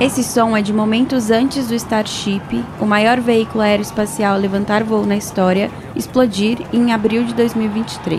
Esse 0.00 0.24
som 0.24 0.56
é 0.56 0.62
de 0.62 0.72
momentos 0.72 1.30
antes 1.30 1.68
do 1.68 1.74
Starship, 1.74 2.64
o 2.80 2.86
maior 2.86 3.20
veículo 3.20 3.62
aeroespacial 3.62 4.32
a 4.32 4.38
levantar 4.38 4.82
voo 4.82 5.04
na 5.04 5.14
história, 5.14 5.70
explodir 5.94 6.56
em 6.72 6.90
abril 6.90 7.22
de 7.24 7.34
2023. 7.34 8.18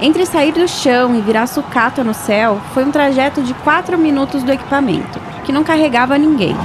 Entre 0.00 0.26
sair 0.26 0.50
do 0.50 0.66
chão 0.66 1.16
e 1.16 1.20
virar 1.20 1.46
sucata 1.46 2.02
no 2.02 2.12
céu, 2.12 2.60
foi 2.74 2.84
um 2.84 2.90
trajeto 2.90 3.44
de 3.44 3.54
4 3.54 3.96
minutos 3.96 4.42
do 4.42 4.50
equipamento, 4.50 5.20
que 5.44 5.52
não 5.52 5.62
carregava 5.62 6.18
ninguém. 6.18 6.56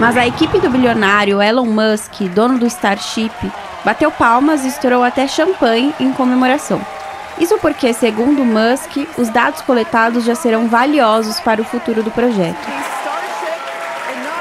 Mas 0.00 0.16
a 0.16 0.26
equipe 0.26 0.58
do 0.58 0.68
bilionário 0.68 1.40
Elon 1.40 1.66
Musk, 1.66 2.20
dono 2.34 2.58
do 2.58 2.66
Starship, 2.66 3.30
bateu 3.84 4.10
palmas 4.10 4.64
e 4.64 4.68
estourou 4.68 5.04
até 5.04 5.28
champanhe 5.28 5.94
em 6.00 6.10
comemoração. 6.12 6.80
Isso 7.40 7.56
porque, 7.58 7.94
segundo 7.94 8.44
Musk, 8.44 9.08
os 9.16 9.30
dados 9.30 9.62
coletados 9.62 10.24
já 10.24 10.34
serão 10.34 10.68
valiosos 10.68 11.40
para 11.40 11.62
o 11.62 11.64
futuro 11.64 12.02
do 12.02 12.10
projeto. 12.10 12.68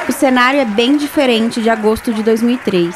O 0.08 0.12
cenário 0.12 0.60
é 0.60 0.66
bem 0.66 0.98
diferente 0.98 1.62
de 1.62 1.70
agosto 1.70 2.14
de 2.14 2.22
2003, 2.22 2.94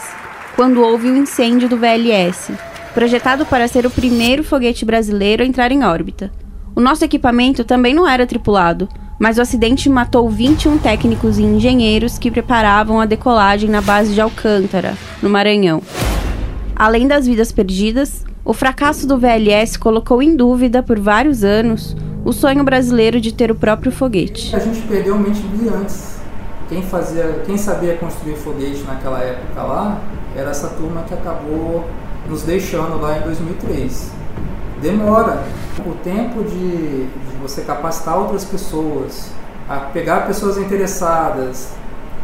quando 0.58 0.82
houve 0.82 1.10
o 1.10 1.14
um 1.14 1.18
incêndio 1.18 1.70
do 1.70 1.78
VLS, 1.78 2.52
projetado 2.94 3.46
para 3.46 3.68
ser 3.68 3.86
o 3.86 3.90
primeiro 3.90 4.44
foguete 4.44 4.84
brasileiro 4.84 5.42
a 5.42 5.46
entrar 5.46 5.72
em 5.72 5.86
órbita. 5.86 6.32
O 6.76 6.82
nosso 6.82 7.06
equipamento 7.06 7.64
também 7.64 7.94
não 7.94 8.08
era 8.08 8.28
tripulado, 8.28 8.90
mas 9.18 9.38
o 9.38 9.42
acidente 9.42 9.88
matou 9.88 10.30
21 10.30 10.80
técnicos 10.80 11.38
e 11.38 11.44
engenheiros 11.44 12.18
que 12.18 12.30
preparavam 12.30 13.00
a 13.00 13.06
decolagem 13.06 13.70
na 13.70 13.80
base 13.80 14.14
de 14.14 14.20
Alcântara, 14.20 14.98
no 15.22 15.30
Maranhão. 15.30 15.82
Além 16.76 17.08
das 17.08 17.26
vidas 17.26 17.52
perdidas, 17.52 18.26
o 18.46 18.54
fracasso 18.54 19.08
do 19.08 19.18
VLS 19.18 19.78
colocou 19.78 20.22
em 20.22 20.36
dúvida 20.36 20.84
por 20.84 21.00
vários 21.00 21.44
anos 21.44 21.96
o 22.26 22.34
sonho 22.34 22.64
brasileiro 22.64 23.20
de 23.22 23.34
ter 23.34 23.50
o 23.50 23.56
próprio 23.56 23.92
foguete. 23.92 24.56
A 24.56 24.60
gente 24.60 24.82
perdeu 24.82 25.18
mente 25.18 25.44
antes. 25.74 26.18
Quem 26.68 26.82
fazia, 26.82 27.42
quem 27.46 27.58
sabia 27.58 27.96
construir 27.96 28.36
foguete 28.36 28.84
naquela 28.84 29.20
época 29.20 29.62
lá, 29.62 30.02
era 30.36 30.50
essa 30.50 30.70
turma 30.70 31.04
que 31.04 31.14
acabou 31.14 31.86
nos 32.28 32.44
deixando 32.44 33.00
lá 33.00 33.18
em 33.18 33.22
2003. 33.22 34.12
Demora 34.82 35.44
o 35.86 35.94
tempo 36.04 36.44
de, 36.44 37.06
de 37.06 37.38
você 37.42 37.62
capacitar 37.62 38.18
outras 38.18 38.44
pessoas, 38.44 39.32
a 39.70 39.78
pegar 39.78 40.28
pessoas 40.28 40.58
interessadas, 40.58 41.70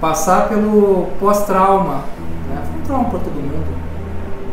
passar 0.01 0.49
pelo 0.49 1.07
pós-trauma, 1.19 2.03
né? 2.49 2.63
Foi 2.69 2.81
um 2.81 2.83
trauma 2.83 3.09
para 3.09 3.19
todo 3.19 3.35
mundo. 3.35 3.79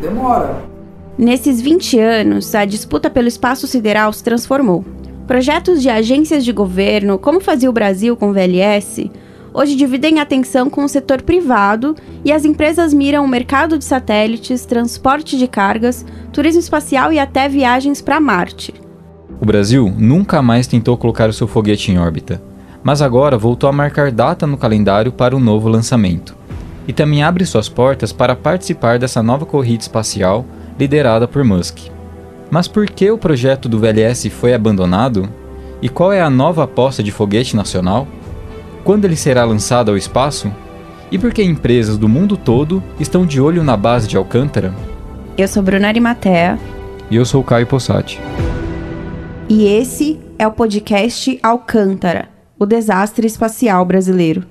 Demora. 0.00 0.75
Nesses 1.18 1.62
20 1.62 1.98
anos, 1.98 2.54
a 2.54 2.66
disputa 2.66 3.08
pelo 3.08 3.26
espaço 3.26 3.66
sideral 3.66 4.12
se 4.12 4.22
transformou. 4.22 4.84
Projetos 5.26 5.80
de 5.80 5.88
agências 5.88 6.44
de 6.44 6.52
governo, 6.52 7.18
como 7.18 7.40
fazia 7.40 7.70
o 7.70 7.72
Brasil 7.72 8.14
com 8.14 8.28
o 8.28 8.32
VLS, 8.34 9.10
hoje 9.54 9.74
dividem 9.76 10.20
atenção 10.20 10.68
com 10.68 10.84
o 10.84 10.88
setor 10.88 11.22
privado 11.22 11.96
e 12.22 12.30
as 12.30 12.44
empresas 12.44 12.92
miram 12.92 13.24
o 13.24 13.28
mercado 13.28 13.78
de 13.78 13.84
satélites, 13.86 14.66
transporte 14.66 15.38
de 15.38 15.48
cargas, 15.48 16.04
turismo 16.34 16.60
espacial 16.60 17.10
e 17.10 17.18
até 17.18 17.48
viagens 17.48 18.02
para 18.02 18.20
Marte. 18.20 18.74
O 19.40 19.46
Brasil 19.46 19.90
nunca 19.96 20.42
mais 20.42 20.66
tentou 20.66 20.98
colocar 20.98 21.30
o 21.30 21.32
seu 21.32 21.48
foguete 21.48 21.90
em 21.90 21.98
órbita, 21.98 22.42
mas 22.84 23.00
agora 23.00 23.38
voltou 23.38 23.70
a 23.70 23.72
marcar 23.72 24.12
data 24.12 24.46
no 24.46 24.58
calendário 24.58 25.10
para 25.10 25.34
o 25.34 25.38
um 25.38 25.42
novo 25.42 25.66
lançamento. 25.66 26.36
E 26.86 26.92
também 26.92 27.22
abre 27.22 27.46
suas 27.46 27.70
portas 27.70 28.12
para 28.12 28.36
participar 28.36 28.98
dessa 28.98 29.22
nova 29.22 29.46
corrida 29.46 29.82
espacial 29.82 30.44
liderada 30.78 31.26
por 31.26 31.42
Musk. 31.44 31.88
Mas 32.50 32.68
por 32.68 32.86
que 32.86 33.10
o 33.10 33.18
projeto 33.18 33.68
do 33.68 33.78
VLS 33.78 34.30
foi 34.30 34.54
abandonado? 34.54 35.28
E 35.82 35.88
qual 35.88 36.12
é 36.12 36.20
a 36.20 36.30
nova 36.30 36.64
aposta 36.64 37.02
de 37.02 37.10
foguete 37.10 37.56
nacional? 37.56 38.06
Quando 38.84 39.04
ele 39.04 39.16
será 39.16 39.44
lançado 39.44 39.90
ao 39.90 39.96
espaço? 39.96 40.52
E 41.10 41.18
por 41.18 41.32
que 41.32 41.42
empresas 41.42 41.98
do 41.98 42.08
mundo 42.08 42.36
todo 42.36 42.82
estão 42.98 43.26
de 43.26 43.40
olho 43.40 43.62
na 43.62 43.76
base 43.76 44.08
de 44.08 44.16
Alcântara? 44.16 44.74
Eu 45.36 45.46
sou 45.48 45.62
Bruna 45.62 45.88
Arimatea. 45.88 46.58
E 47.10 47.16
eu 47.16 47.24
sou 47.24 47.42
Caio 47.44 47.66
Possati. 47.66 48.20
E 49.48 49.66
esse 49.66 50.18
é 50.38 50.46
o 50.46 50.52
podcast 50.52 51.38
Alcântara, 51.42 52.28
o 52.58 52.66
desastre 52.66 53.26
espacial 53.26 53.84
brasileiro. 53.84 54.44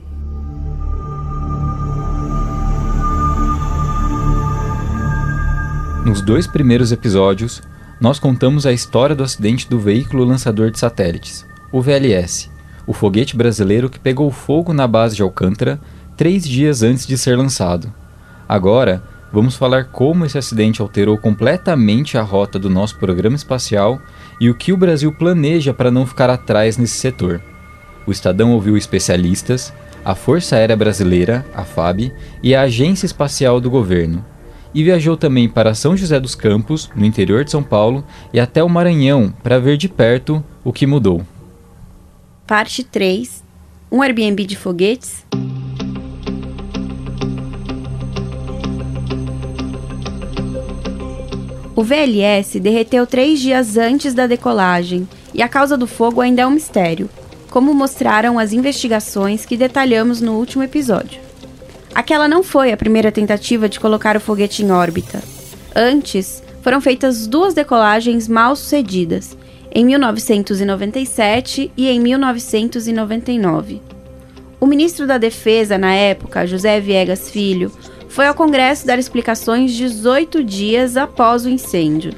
Nos 6.06 6.22
dois 6.22 6.46
primeiros 6.46 6.92
episódios, 6.92 7.64
nós 8.00 8.20
contamos 8.20 8.68
a 8.68 8.72
história 8.72 9.16
do 9.16 9.24
acidente 9.24 9.68
do 9.68 9.80
veículo 9.80 10.24
lançador 10.24 10.70
de 10.70 10.78
satélites, 10.78 11.48
o 11.72 11.82
VLS, 11.82 12.48
o 12.86 12.94
foguete 12.94 13.36
brasileiro 13.36 13.90
que 13.90 14.00
pegou 14.00 14.30
fogo 14.30 14.72
na 14.72 14.86
base 14.88 15.16
de 15.16 15.24
Alcântara 15.24 15.82
três 16.16 16.48
dias 16.48 16.84
antes 16.84 17.08
de 17.08 17.18
ser 17.18 17.36
lançado. 17.36 17.92
Agora, 18.48 19.02
vamos 19.34 19.56
falar 19.56 19.86
como 19.86 20.24
esse 20.24 20.38
acidente 20.38 20.80
alterou 20.80 21.18
completamente 21.18 22.20
a 22.20 22.22
rota 22.22 22.60
do 22.60 22.70
nosso 22.70 23.00
programa 23.00 23.36
espacial 23.36 24.00
e 24.40 24.48
o 24.48 24.54
que 24.54 24.72
o 24.72 24.78
Brasil 24.78 25.12
planeja 25.12 25.74
para 25.74 25.90
não 25.90 26.06
ficar 26.06 26.30
atrás 26.30 26.78
nesse 26.78 27.00
setor. 27.00 27.42
O 28.06 28.12
Estadão 28.12 28.52
ouviu 28.52 28.78
especialistas, 28.78 29.74
a 30.06 30.14
Força 30.14 30.56
Aérea 30.56 30.78
Brasileira, 30.78 31.44
a 31.52 31.64
FAB, 31.64 32.14
e 32.44 32.54
a 32.54 32.62
Agência 32.62 33.08
Espacial 33.08 33.60
do 33.60 33.72
Governo, 33.72 34.24
e 34.76 34.84
viajou 34.84 35.16
também 35.16 35.48
para 35.48 35.74
São 35.74 35.96
José 35.96 36.20
dos 36.20 36.36
Campos, 36.36 36.92
no 36.94 37.06
interior 37.06 37.46
de 37.46 37.52
São 37.52 37.64
Paulo, 37.64 38.04
e 38.34 38.42
até 38.42 38.62
o 38.62 38.68
Maranhão 38.68 39.34
para 39.42 39.58
ver 39.58 39.78
de 39.78 39.88
perto 39.88 40.44
o 40.66 40.74
que 40.74 40.86
mudou. 40.86 41.26
Parte 42.46 42.84
3 42.84 43.42
Um 43.90 44.02
Airbnb 44.02 44.46
de 44.46 44.58
foguetes. 44.58 45.26
O 51.74 51.82
VLS 51.82 52.60
derreteu 52.60 53.08
três 53.08 53.40
dias 53.40 53.78
antes 53.78 54.14
da 54.14 54.28
decolagem 54.28 55.08
e 55.34 55.42
a 55.42 55.48
causa 55.48 55.78
do 55.78 55.88
fogo 55.88 56.20
ainda 56.20 56.42
é 56.42 56.48
um 56.48 56.52
mistério, 56.52 57.10
como 57.50 57.74
mostraram 57.74 58.38
as 58.38 58.52
investigações 58.52 59.46
que 59.46 59.56
detalhamos 59.56 60.20
no 60.20 60.34
último 60.34 60.64
episódio. 60.64 61.25
Aquela 61.96 62.28
não 62.28 62.44
foi 62.44 62.74
a 62.74 62.78
primeira 62.78 63.10
tentativa 63.10 63.70
de 63.70 63.80
colocar 63.80 64.18
o 64.18 64.20
foguete 64.20 64.62
em 64.62 64.70
órbita. 64.70 65.24
Antes, 65.74 66.44
foram 66.62 66.82
feitas 66.82 67.26
duas 67.26 67.54
decolagens 67.54 68.28
mal 68.28 68.54
sucedidas 68.54 69.38
em 69.74 69.86
1997 69.86 71.72
e 71.78 71.88
em 71.88 72.00
1999. 72.02 73.82
O 74.60 74.66
ministro 74.66 75.08
da 75.08 75.18
Defesa 75.18 75.78
na 75.78 75.94
época, 75.94 76.46
José 76.46 76.82
Viegas 76.82 77.30
Filho, 77.30 77.72
foi 78.10 78.28
ao 78.28 78.36
Congresso 78.36 78.86
dar 78.86 79.00
explicações 79.00 79.74
18 79.74 80.44
dias 80.44 80.98
após 80.98 81.46
o 81.46 81.50
incêndio. 81.50 82.14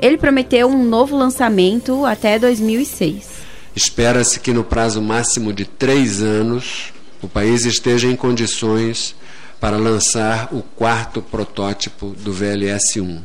Ele 0.00 0.18
prometeu 0.18 0.66
um 0.66 0.84
novo 0.84 1.16
lançamento 1.16 2.04
até 2.04 2.36
2006. 2.36 3.28
Espera-se 3.76 4.40
que 4.40 4.52
no 4.52 4.64
prazo 4.64 5.00
máximo 5.00 5.52
de 5.52 5.64
três 5.64 6.20
anos 6.20 6.93
o 7.24 7.28
país 7.28 7.64
esteja 7.64 8.06
em 8.06 8.14
condições 8.14 9.14
para 9.58 9.78
lançar 9.78 10.50
o 10.52 10.62
quarto 10.62 11.22
protótipo 11.22 12.10
do 12.10 12.34
VLS-1. 12.34 13.22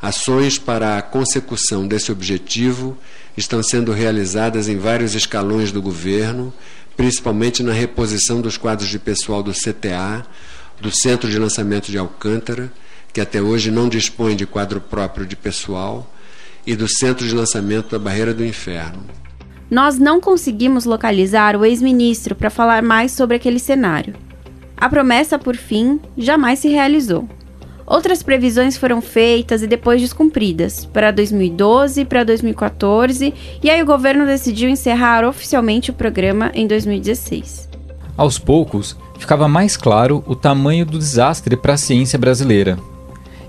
Ações 0.00 0.56
para 0.56 0.96
a 0.96 1.02
consecução 1.02 1.84
desse 1.88 2.12
objetivo 2.12 2.96
estão 3.36 3.60
sendo 3.60 3.92
realizadas 3.92 4.68
em 4.68 4.78
vários 4.78 5.16
escalões 5.16 5.72
do 5.72 5.82
governo, 5.82 6.54
principalmente 6.96 7.60
na 7.60 7.72
reposição 7.72 8.40
dos 8.40 8.56
quadros 8.56 8.88
de 8.88 9.00
pessoal 9.00 9.42
do 9.42 9.52
CTA, 9.52 10.24
do 10.80 10.92
Centro 10.92 11.28
de 11.28 11.40
Lançamento 11.40 11.90
de 11.90 11.98
Alcântara, 11.98 12.72
que 13.12 13.20
até 13.20 13.42
hoje 13.42 13.68
não 13.72 13.88
dispõe 13.88 14.36
de 14.36 14.46
quadro 14.46 14.80
próprio 14.80 15.26
de 15.26 15.34
pessoal, 15.34 16.08
e 16.64 16.76
do 16.76 16.86
Centro 16.86 17.26
de 17.26 17.34
Lançamento 17.34 17.90
da 17.90 17.98
Barreira 17.98 18.32
do 18.32 18.44
Inferno. 18.44 19.04
Nós 19.70 19.98
não 19.98 20.20
conseguimos 20.20 20.84
localizar 20.84 21.56
o 21.56 21.64
ex-ministro 21.64 22.34
para 22.36 22.50
falar 22.50 22.82
mais 22.82 23.12
sobre 23.12 23.36
aquele 23.36 23.58
cenário. 23.58 24.14
A 24.76 24.88
promessa, 24.88 25.38
por 25.38 25.56
fim, 25.56 25.98
jamais 26.16 26.60
se 26.60 26.68
realizou. 26.68 27.28
Outras 27.86 28.22
previsões 28.22 28.76
foram 28.76 29.00
feitas 29.00 29.62
e 29.62 29.66
depois 29.66 30.00
descumpridas, 30.00 30.84
para 30.84 31.10
2012, 31.10 32.04
para 32.04 32.24
2014, 32.24 33.32
e 33.62 33.70
aí 33.70 33.80
o 33.80 33.86
governo 33.86 34.26
decidiu 34.26 34.68
encerrar 34.68 35.24
oficialmente 35.24 35.90
o 35.90 35.94
programa 35.94 36.50
em 36.52 36.66
2016. 36.66 37.68
Aos 38.16 38.38
poucos, 38.38 38.96
ficava 39.18 39.46
mais 39.46 39.76
claro 39.76 40.24
o 40.26 40.34
tamanho 40.34 40.84
do 40.84 40.98
desastre 40.98 41.56
para 41.56 41.74
a 41.74 41.78
ciência 41.78 42.18
brasileira. 42.18 42.76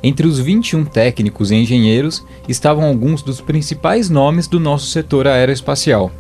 Entre 0.04 0.28
os 0.28 0.40
21 0.40 0.86
técnicos 0.86 1.52
e 1.52 1.56
engenheiros 1.56 2.24
estavam 2.48 2.86
alguns 2.86 3.22
dos 3.22 3.42
principais 3.42 4.10
nomes 4.10 4.48
do 4.48 4.60
nosso 4.60 4.88
setor 4.88 5.28
aeroespacial. 5.28 6.12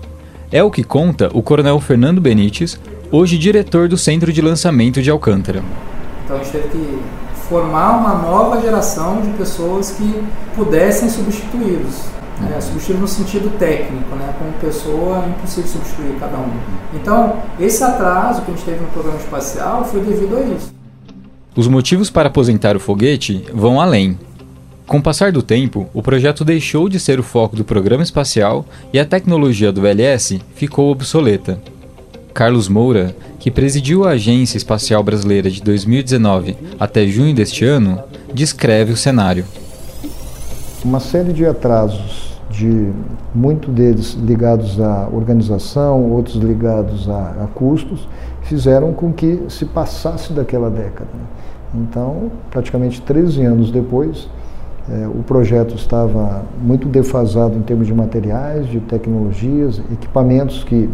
É 0.51 0.63
o 0.63 0.71
que 0.71 0.83
conta 0.83 1.29
o 1.33 1.43
coronel 1.43 1.79
Fernando 1.79 2.21
Benites, 2.21 2.79
hoje 3.11 3.37
diretor 3.37 3.87
do 3.87 3.97
Centro 3.97 4.33
de 4.33 4.41
Lançamento 4.41 5.01
de 5.01 5.11
Alcântara. 5.11 5.63
Então 6.23 6.37
a 6.37 6.39
gente 6.39 6.51
teve 6.51 6.69
que 6.69 6.99
formar 7.47 7.97
uma 7.97 8.15
nova 8.15 8.61
geração 8.61 9.21
de 9.21 9.29
pessoas 9.37 9.91
que 9.91 10.23
pudessem 10.55 11.09
substituí-los. 11.09 12.17
É, 12.55 12.61
substituir 12.61 12.99
no 12.99 13.07
sentido 13.07 13.57
técnico, 13.57 14.15
né? 14.15 14.31
como 14.37 14.51
pessoa 14.53 15.23
é 15.25 15.29
impossível 15.29 15.71
substituir 15.71 16.19
cada 16.19 16.37
um. 16.37 16.51
Então, 16.93 17.37
esse 17.59 17.83
atraso 17.83 18.43
que 18.43 18.51
a 18.51 18.53
gente 18.53 18.63
teve 18.63 18.79
no 18.79 18.87
programa 18.89 19.17
espacial 19.17 19.83
foi 19.85 20.01
devido 20.01 20.37
a 20.37 20.41
isso. 20.41 20.76
Os 21.57 21.67
motivos 21.67 22.11
para 22.11 22.27
aposentar 22.27 22.75
o 22.75 22.79
foguete 22.79 23.43
vão 23.51 23.81
além. 23.81 24.15
Com 24.85 24.99
o 24.99 25.01
passar 25.01 25.31
do 25.31 25.41
tempo, 25.41 25.89
o 25.91 26.03
projeto 26.03 26.45
deixou 26.45 26.87
de 26.87 26.99
ser 26.99 27.19
o 27.19 27.23
foco 27.23 27.55
do 27.55 27.65
programa 27.65 28.03
espacial 28.03 28.63
e 28.93 28.99
a 28.99 29.05
tecnologia 29.05 29.71
do 29.71 29.81
VLS 29.81 30.39
ficou 30.53 30.91
obsoleta. 30.91 31.59
Carlos 32.31 32.69
Moura, 32.69 33.15
que 33.39 33.49
presidiu 33.49 34.05
a 34.05 34.11
Agência 34.11 34.55
Espacial 34.55 35.01
Brasileira 35.01 35.49
de 35.49 35.59
2019 35.63 36.55
até 36.79 37.07
junho 37.07 37.33
deste 37.33 37.65
ano, 37.65 38.03
descreve 38.31 38.93
o 38.93 38.97
cenário. 38.97 39.43
Uma 40.85 40.99
série 40.99 41.33
de 41.33 41.43
atrasos 41.43 42.26
de 42.57 42.91
muito 43.35 43.69
deles 43.69 44.13
ligados 44.13 44.81
à 44.81 45.07
organização, 45.13 46.11
outros 46.11 46.35
ligados 46.37 47.07
a, 47.07 47.43
a 47.43 47.47
custos, 47.53 48.09
fizeram 48.41 48.93
com 48.93 49.13
que 49.13 49.43
se 49.47 49.63
passasse 49.63 50.33
daquela 50.33 50.69
década. 50.69 51.09
Então, 51.75 52.31
praticamente 52.49 52.99
13 53.01 53.43
anos 53.45 53.69
depois, 53.69 54.27
eh, 54.89 55.07
o 55.07 55.21
projeto 55.21 55.75
estava 55.75 56.45
muito 56.59 56.87
defasado 56.87 57.55
em 57.55 57.61
termos 57.61 57.85
de 57.85 57.93
materiais, 57.93 58.65
de 58.67 58.79
tecnologias, 58.79 59.79
equipamentos 59.91 60.63
que 60.63 60.89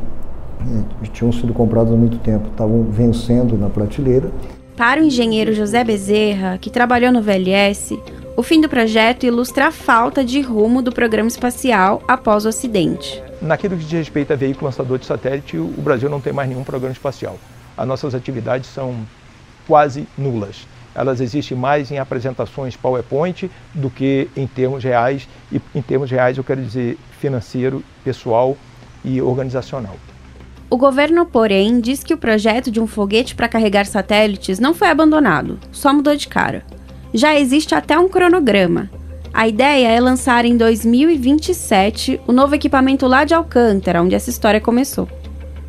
eh, 0.62 1.08
tinham 1.14 1.32
sido 1.32 1.54
comprados 1.54 1.94
há 1.94 1.96
muito 1.96 2.18
tempo, 2.18 2.50
estavam 2.50 2.84
vencendo 2.84 3.58
na 3.58 3.70
prateleira. 3.70 4.30
Para 4.76 5.00
o 5.00 5.06
engenheiro 5.06 5.54
José 5.54 5.82
Bezerra, 5.84 6.58
que 6.58 6.70
trabalhou 6.70 7.12
no 7.12 7.22
VLS, 7.22 7.98
o 8.36 8.42
fim 8.42 8.60
do 8.60 8.68
projeto 8.68 9.26
ilustra 9.26 9.68
a 9.68 9.72
falta 9.72 10.24
de 10.24 10.42
rumo 10.42 10.82
do 10.82 10.92
programa 10.92 11.28
espacial 11.28 12.02
após 12.08 12.46
o 12.46 12.50
acidente. 12.50 13.22
Naquilo 13.42 13.78
que 13.78 13.84
diz 13.84 13.92
respeito 13.92 14.34
a 14.34 14.36
veículo 14.36 14.66
lançador 14.66 14.98
de 14.98 15.06
satélite, 15.06 15.58
o 15.58 15.68
Brasil 15.78 16.10
não 16.10 16.20
tem 16.20 16.34
mais 16.34 16.50
nenhum 16.50 16.64
programa 16.64 16.94
espacial. 16.94 17.38
As 17.78 17.88
nossas 17.88 18.16
atividades 18.16 18.70
são 18.70 18.96
quase 19.68 20.08
nulas. 20.18 20.68
Elas 20.96 21.22
existem 21.22 21.58
mais 21.58 21.92
em 21.92 22.00
apresentações 22.00 22.76
PowerPoint 22.76 23.50
do 23.74 23.90
que 23.90 24.28
em 24.36 24.48
termos 24.48 24.84
reais, 24.84 25.28
e 25.52 25.62
em 25.76 25.82
termos 25.82 26.10
reais 26.10 26.38
eu 26.38 26.44
quero 26.44 26.62
dizer 26.62 26.98
financeiro, 27.20 27.84
pessoal 28.04 28.58
e 29.04 29.22
organizacional. 29.22 29.96
O 30.70 30.78
governo, 30.78 31.26
porém, 31.26 31.80
diz 31.80 32.04
que 32.04 32.14
o 32.14 32.18
projeto 32.18 32.72
de 32.72 32.80
um 32.80 32.88
foguete 32.88 33.36
para 33.36 33.48
carregar 33.48 33.86
satélites 33.86 34.60
não 34.60 34.74
foi 34.74 34.90
abandonado, 34.90 35.60
só 35.72 35.94
mudou 35.94 36.16
de 36.16 36.28
cara 36.28 36.64
já 37.14 37.38
existe 37.40 37.76
até 37.76 37.98
um 37.98 38.10
cronograma. 38.10 38.90
A 39.34 39.48
ideia 39.48 39.88
é 39.88 40.00
lançar 40.00 40.46
em 40.46 40.58
2027 40.58 42.22
o 42.28 42.32
novo 42.32 42.56
equipamento 42.56 43.08
lá 43.08 43.24
de 43.24 43.34
Alcântara, 43.34 44.02
onde 44.02 44.16
essa 44.16 44.30
história 44.30 44.62
começou. 44.62 45.08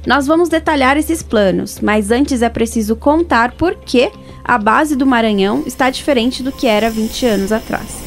Nós 0.07 0.27
vamos 0.27 0.51
detalhar 0.51 0.97
esses 0.99 1.23
planos, 1.23 1.81
mas 1.81 2.11
antes 2.11 2.43
é 2.43 2.49
preciso 2.49 2.95
contar 2.95 3.53
por 3.53 3.75
que 3.77 4.11
a 4.45 4.59
base 4.59 4.95
do 4.95 5.07
Maranhão 5.07 5.65
está 5.67 5.89
diferente 5.89 6.43
do 6.43 6.53
que 6.53 6.67
era 6.67 6.91
20 6.91 7.27
anos 7.27 7.53
atrás. 7.53 8.05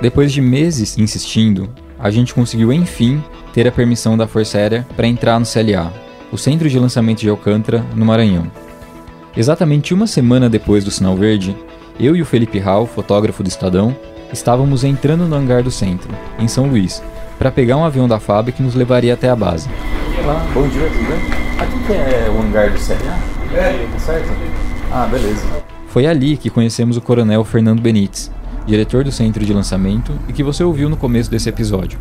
Depois 0.00 0.32
de 0.32 0.40
meses 0.40 0.96
insistindo, 0.96 1.74
a 1.98 2.10
gente 2.10 2.34
conseguiu 2.34 2.72
enfim 2.72 3.22
ter 3.52 3.66
a 3.66 3.72
permissão 3.72 4.16
da 4.16 4.26
Força 4.26 4.58
Aérea 4.58 4.86
para 4.96 5.06
entrar 5.06 5.38
no 5.38 5.46
CLA, 5.46 5.92
o 6.30 6.38
Centro 6.38 6.68
de 6.68 6.78
Lançamento 6.78 7.20
de 7.20 7.28
Alcântara, 7.28 7.84
no 7.94 8.04
Maranhão. 8.04 8.50
Exatamente 9.36 9.92
uma 9.92 10.06
semana 10.06 10.48
depois 10.48 10.84
do 10.84 10.90
sinal 10.90 11.16
verde, 11.16 11.56
eu 11.98 12.14
e 12.14 12.22
o 12.22 12.26
Felipe 12.26 12.58
Hall, 12.58 12.86
fotógrafo 12.86 13.42
do 13.42 13.48
Estadão, 13.48 13.96
estávamos 14.32 14.84
entrando 14.84 15.26
no 15.26 15.34
hangar 15.34 15.62
do 15.62 15.70
centro, 15.70 16.10
em 16.38 16.46
São 16.46 16.66
Luís, 16.66 17.02
para 17.38 17.50
pegar 17.50 17.76
um 17.76 17.84
avião 17.84 18.06
da 18.06 18.20
FAB 18.20 18.50
que 18.52 18.62
nos 18.62 18.74
levaria 18.74 19.14
até 19.14 19.28
a 19.28 19.36
base. 19.36 19.68
Olá, 20.22 20.46
bom 20.54 20.68
dia, 20.68 20.88
tudo 20.88 21.08
bem? 21.08 21.18
Aqui 21.58 21.86
que 21.86 21.92
é 21.92 22.30
o 22.30 22.40
hangar 22.40 22.70
do 22.70 22.78
CLA? 22.78 23.58
É. 23.58 23.88
Tá 23.92 23.98
certo? 23.98 24.28
Ah, 24.92 25.06
beleza. 25.10 25.44
Foi 25.88 26.06
ali 26.06 26.36
que 26.36 26.50
conhecemos 26.50 26.96
o 26.96 27.00
coronel 27.00 27.42
Fernando 27.44 27.80
Benites, 27.80 28.30
diretor 28.68 29.02
do 29.02 29.10
centro 29.10 29.44
de 29.46 29.52
lançamento 29.54 30.12
e 30.28 30.32
que 30.32 30.42
você 30.42 30.62
ouviu 30.62 30.90
no 30.90 30.96
começo 30.96 31.30
desse 31.30 31.48
episódio. 31.48 31.98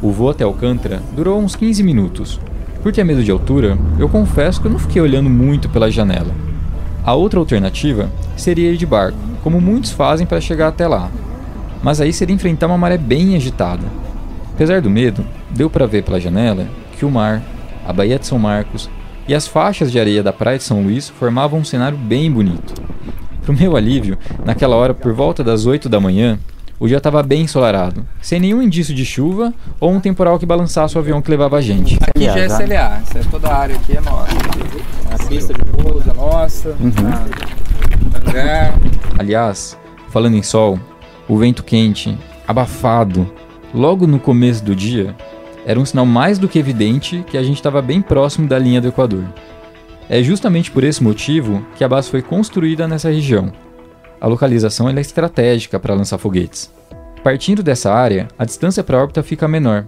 O 0.00 0.12
voo 0.12 0.30
até 0.30 0.44
Alcântara 0.44 1.02
durou 1.12 1.40
uns 1.40 1.56
15 1.56 1.82
minutos. 1.82 2.40
Por 2.80 2.92
ter 2.92 3.02
medo 3.02 3.24
de 3.24 3.30
altura, 3.32 3.76
eu 3.98 4.08
confesso 4.08 4.60
que 4.60 4.68
eu 4.68 4.70
não 4.70 4.78
fiquei 4.78 5.02
olhando 5.02 5.28
muito 5.28 5.68
pela 5.68 5.90
janela. 5.90 6.32
A 7.04 7.12
outra 7.14 7.40
alternativa 7.40 8.08
seria 8.36 8.70
ir 8.70 8.76
de 8.76 8.86
barco, 8.86 9.18
como 9.42 9.60
muitos 9.60 9.90
fazem 9.90 10.24
para 10.24 10.40
chegar 10.40 10.68
até 10.68 10.86
lá. 10.86 11.10
Mas 11.82 12.00
aí 12.00 12.12
seria 12.12 12.34
enfrentar 12.34 12.68
uma 12.68 12.78
maré 12.78 12.96
bem 12.96 13.34
agitada. 13.34 13.82
Apesar 14.54 14.80
do 14.80 14.88
medo, 14.88 15.26
deu 15.50 15.68
para 15.68 15.86
ver 15.86 16.04
pela 16.04 16.20
janela 16.20 16.68
que 16.96 17.04
o 17.04 17.10
mar, 17.10 17.42
a 17.84 17.92
Baía 17.92 18.16
de 18.16 18.26
São 18.26 18.38
Marcos 18.38 18.88
e 19.26 19.34
as 19.34 19.48
faixas 19.48 19.90
de 19.90 19.98
areia 19.98 20.22
da 20.22 20.32
Praia 20.32 20.58
de 20.58 20.64
São 20.64 20.84
Luís 20.84 21.08
formavam 21.08 21.58
um 21.58 21.64
cenário 21.64 21.98
bem 21.98 22.30
bonito. 22.30 22.74
Pro 23.46 23.54
meu 23.54 23.76
alívio, 23.76 24.18
naquela 24.44 24.74
hora, 24.74 24.92
por 24.92 25.12
volta 25.12 25.44
das 25.44 25.66
8 25.66 25.88
da 25.88 26.00
manhã, 26.00 26.36
o 26.80 26.88
dia 26.88 26.96
estava 26.96 27.22
bem 27.22 27.42
ensolarado, 27.42 28.04
sem 28.20 28.40
nenhum 28.40 28.60
indício 28.60 28.92
de 28.92 29.04
chuva 29.04 29.54
ou 29.78 29.92
um 29.92 30.00
temporal 30.00 30.36
que 30.36 30.44
balançasse 30.44 30.96
o 30.96 30.98
avião 30.98 31.22
que 31.22 31.30
levava 31.30 31.56
a 31.56 31.60
gente. 31.60 31.96
Aqui 32.02 32.24
já 32.24 32.38
é 32.40 32.48
CLA, 32.48 33.02
é 33.14 33.20
toda 33.30 33.48
a 33.48 33.56
área 33.56 33.76
aqui 33.76 33.96
é 33.96 34.00
nossa. 34.00 34.32
A 35.12 35.28
pista 35.28 35.54
de 35.54 35.62
pouso 35.62 36.10
é 36.10 36.12
nossa, 36.12 36.70
uhum. 36.70 36.90
hangar. 38.28 38.74
Aliás, 39.16 39.78
falando 40.08 40.36
em 40.36 40.42
sol, 40.42 40.76
o 41.28 41.38
vento 41.38 41.62
quente, 41.62 42.18
abafado, 42.48 43.30
logo 43.72 44.08
no 44.08 44.18
começo 44.18 44.64
do 44.64 44.74
dia, 44.74 45.14
era 45.64 45.78
um 45.78 45.84
sinal 45.84 46.04
mais 46.04 46.36
do 46.36 46.48
que 46.48 46.58
evidente 46.58 47.24
que 47.28 47.38
a 47.38 47.44
gente 47.44 47.58
estava 47.58 47.80
bem 47.80 48.02
próximo 48.02 48.48
da 48.48 48.58
linha 48.58 48.80
do 48.80 48.88
Equador. 48.88 49.22
É 50.08 50.22
justamente 50.22 50.70
por 50.70 50.84
esse 50.84 51.02
motivo 51.02 51.66
que 51.76 51.82
a 51.82 51.88
base 51.88 52.10
foi 52.10 52.22
construída 52.22 52.86
nessa 52.86 53.10
região. 53.10 53.52
A 54.20 54.26
localização 54.26 54.88
é 54.88 55.00
estratégica 55.00 55.78
para 55.78 55.94
lançar 55.94 56.18
foguetes. 56.18 56.72
Partindo 57.24 57.62
dessa 57.62 57.92
área, 57.92 58.28
a 58.38 58.44
distância 58.44 58.84
para 58.84 58.96
a 58.96 59.00
órbita 59.00 59.22
fica 59.22 59.48
menor. 59.48 59.84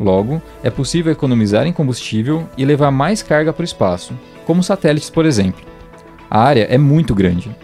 Logo, 0.00 0.40
é 0.62 0.70
possível 0.70 1.12
economizar 1.12 1.66
em 1.66 1.72
combustível 1.72 2.48
e 2.56 2.64
levar 2.64 2.90
mais 2.90 3.22
carga 3.22 3.52
para 3.52 3.62
o 3.62 3.64
espaço, 3.64 4.14
como 4.46 4.62
satélites, 4.62 5.10
por 5.10 5.26
exemplo. 5.26 5.60
A 6.30 6.40
área 6.40 6.66
é 6.70 6.78
muito 6.78 7.14
grande. 7.14 7.54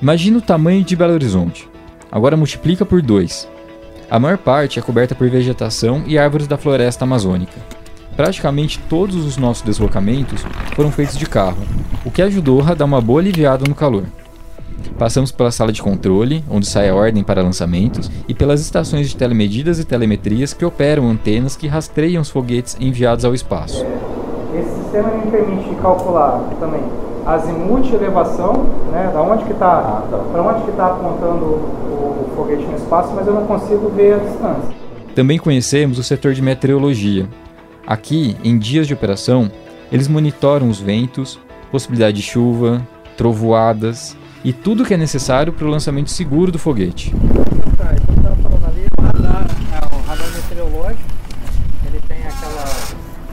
Imagina 0.00 0.38
o 0.38 0.42
tamanho 0.42 0.84
de 0.84 0.94
Belo 0.94 1.14
Horizonte. 1.14 1.68
Agora 2.10 2.36
multiplica 2.36 2.86
por 2.86 3.02
2. 3.02 3.48
A 4.10 4.18
maior 4.18 4.38
parte 4.38 4.78
é 4.78 4.82
coberta 4.82 5.14
por 5.14 5.28
vegetação 5.28 6.04
e 6.06 6.16
árvores 6.16 6.46
da 6.46 6.56
floresta 6.56 7.04
amazônica. 7.04 7.77
Praticamente 8.18 8.80
todos 8.88 9.14
os 9.14 9.36
nossos 9.36 9.62
deslocamentos 9.62 10.44
foram 10.74 10.90
feitos 10.90 11.16
de 11.16 11.24
carro, 11.24 11.58
o 12.04 12.10
que 12.10 12.20
ajudou 12.20 12.60
a 12.66 12.74
dar 12.74 12.84
uma 12.84 13.00
boa 13.00 13.20
aliviada 13.20 13.64
no 13.68 13.76
calor. 13.76 14.06
Passamos 14.98 15.30
pela 15.30 15.52
sala 15.52 15.70
de 15.70 15.80
controle, 15.80 16.44
onde 16.50 16.66
sai 16.66 16.88
a 16.88 16.96
ordem 16.96 17.22
para 17.22 17.44
lançamentos, 17.44 18.10
e 18.26 18.34
pelas 18.34 18.60
estações 18.60 19.08
de 19.08 19.14
telemedidas 19.14 19.78
e 19.78 19.84
telemetrias 19.84 20.52
que 20.52 20.64
operam 20.64 21.08
antenas 21.08 21.54
que 21.54 21.68
rastreiam 21.68 22.20
os 22.20 22.28
foguetes 22.28 22.76
enviados 22.80 23.24
ao 23.24 23.34
espaço. 23.34 23.86
Esse 24.52 24.82
sistema 24.82 25.10
me 25.10 25.30
permite 25.30 25.72
calcular 25.76 26.40
também 26.58 26.82
azimuth 27.24 27.84
e 27.84 27.94
elevação, 27.94 28.66
né, 28.90 29.12
da 29.14 29.22
onde 29.22 29.44
que 29.44 29.52
está, 29.52 29.78
ah, 29.78 30.02
tá. 30.10 30.16
para 30.16 30.42
onde 30.42 30.64
que 30.64 30.70
está 30.70 30.86
apontando 30.86 31.44
o, 31.44 32.26
o 32.26 32.32
foguete 32.34 32.64
no 32.64 32.76
espaço, 32.78 33.12
mas 33.14 33.28
eu 33.28 33.34
não 33.34 33.46
consigo 33.46 33.88
ver 33.90 34.14
a 34.14 34.18
distância. 34.18 34.76
Também 35.14 35.38
conhecemos 35.38 36.00
o 36.00 36.02
setor 36.02 36.34
de 36.34 36.42
meteorologia, 36.42 37.28
Aqui, 37.88 38.36
em 38.44 38.58
dias 38.58 38.86
de 38.86 38.92
operação, 38.92 39.50
eles 39.90 40.08
monitoram 40.08 40.68
os 40.68 40.78
ventos, 40.78 41.40
possibilidade 41.72 42.18
de 42.18 42.22
chuva, 42.22 42.86
trovoadas 43.16 44.14
e 44.44 44.52
tudo 44.52 44.84
que 44.84 44.92
é 44.92 44.96
necessário 44.98 45.54
para 45.54 45.64
o 45.64 45.70
lançamento 45.70 46.10
seguro 46.10 46.52
do 46.52 46.58
foguete. 46.58 47.14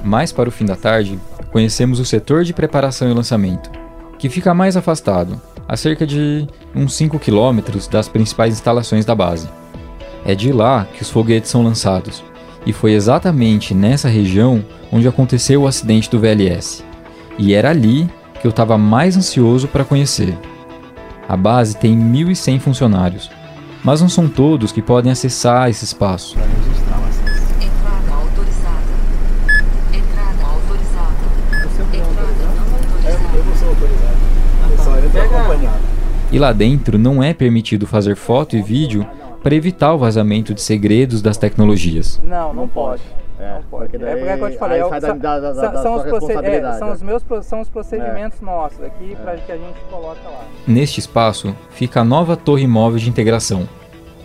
Mais 0.02 0.32
para 0.32 0.48
o 0.48 0.52
fim 0.54 0.64
da 0.64 0.78
tarde, 0.78 1.20
conhecemos 1.52 2.00
o 2.00 2.06
setor 2.06 2.46
de 2.46 2.54
preparação 2.54 3.10
e 3.10 3.14
lançamento, 3.14 3.70
que 4.18 4.30
fica 4.30 4.54
mais 4.54 4.78
afastado, 4.78 5.42
a 5.68 5.76
cerca 5.76 6.08
de 6.08 6.48
uns 6.74 6.94
5 6.94 7.20
quilômetros 7.20 7.90
das 7.90 8.08
principais 8.08 8.54
instalações 8.54 9.04
da 9.04 9.14
base. 9.14 9.50
É 10.26 10.34
de 10.34 10.54
lá 10.54 10.88
que 10.96 11.02
os 11.02 11.10
foguetes 11.10 11.52
são 11.52 11.62
lançados 11.62 12.24
e 12.66 12.74
foi 12.74 12.94
exatamente 12.94 13.74
nessa 13.74 14.10
região 14.10 14.66
onde 14.92 15.08
aconteceu 15.08 15.62
o 15.62 15.68
acidente 15.68 16.10
do 16.10 16.20
VLS. 16.20 16.84
E 17.38 17.54
era 17.54 17.70
ali 17.70 18.10
que 18.42 18.48
eu 18.48 18.50
estava 18.50 18.78
mais 18.78 19.16
ansioso 19.16 19.68
para 19.68 19.86
conhecer. 19.86 20.38
A 21.28 21.36
base 21.36 21.78
tem 21.78 21.98
1.100 21.98 22.60
funcionários, 22.60 23.30
mas 23.84 24.02
não 24.02 24.10
são 24.10 24.28
todos 24.28 24.72
que 24.72 24.82
podem 24.82 25.12
acessar 25.12 25.70
esse 25.70 25.86
espaço. 25.86 26.38
E 36.32 36.40
lá 36.40 36.52
dentro 36.52 36.98
não 36.98 37.24
é 37.24 37.34
permitido 37.34 37.88
fazer 37.88 38.16
foto 38.16 38.58
e 38.58 38.62
vídeo 38.62 39.08
para 39.46 39.54
evitar 39.54 39.94
o 39.94 40.00
vazamento 40.00 40.56
de 40.56 40.62
segredos 40.64 41.22
das 41.22 41.38
tecnologias. 41.38 42.20
Não, 42.24 42.52
não 42.52 42.68
pode. 42.68 43.04
É, 43.40 43.54
não 43.54 43.62
pode. 43.62 43.96
Daí, 43.96 44.10
é 44.10 44.16
porque, 44.16 44.32
como 44.32 44.46
eu 44.48 44.52
te 44.52 44.58
falei, 44.58 44.80
é, 44.80 45.00
são, 45.00 45.18
da, 45.20 45.40
da, 45.40 45.54
da, 45.54 45.84
são, 45.84 45.96
os 45.98 46.04
é, 46.04 46.80
são, 46.80 46.92
os 46.92 47.02
meus 47.04 47.24
são 47.44 47.62
os 47.62 47.70
procedimentos 47.70 48.42
é. 48.42 48.46
nossos 48.46 48.82
aqui 48.82 49.16
para 49.24 49.38
que 49.38 49.52
a 49.52 49.56
gente 49.56 49.80
coloca 49.88 50.28
lá. 50.28 50.46
Neste 50.66 51.00
espaço 51.00 51.56
fica 51.70 52.02
a 52.02 52.04
nova 52.04 52.36
Torre 52.36 52.66
Móvel 52.66 52.98
de 52.98 53.08
Integração, 53.08 53.70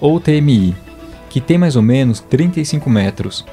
ou 0.00 0.18
TMI, 0.18 0.74
que 1.28 1.38
tem 1.38 1.58
mais 1.58 1.76
ou 1.76 1.82
menos 1.82 2.20
35 2.20 2.88
metros 2.88 3.44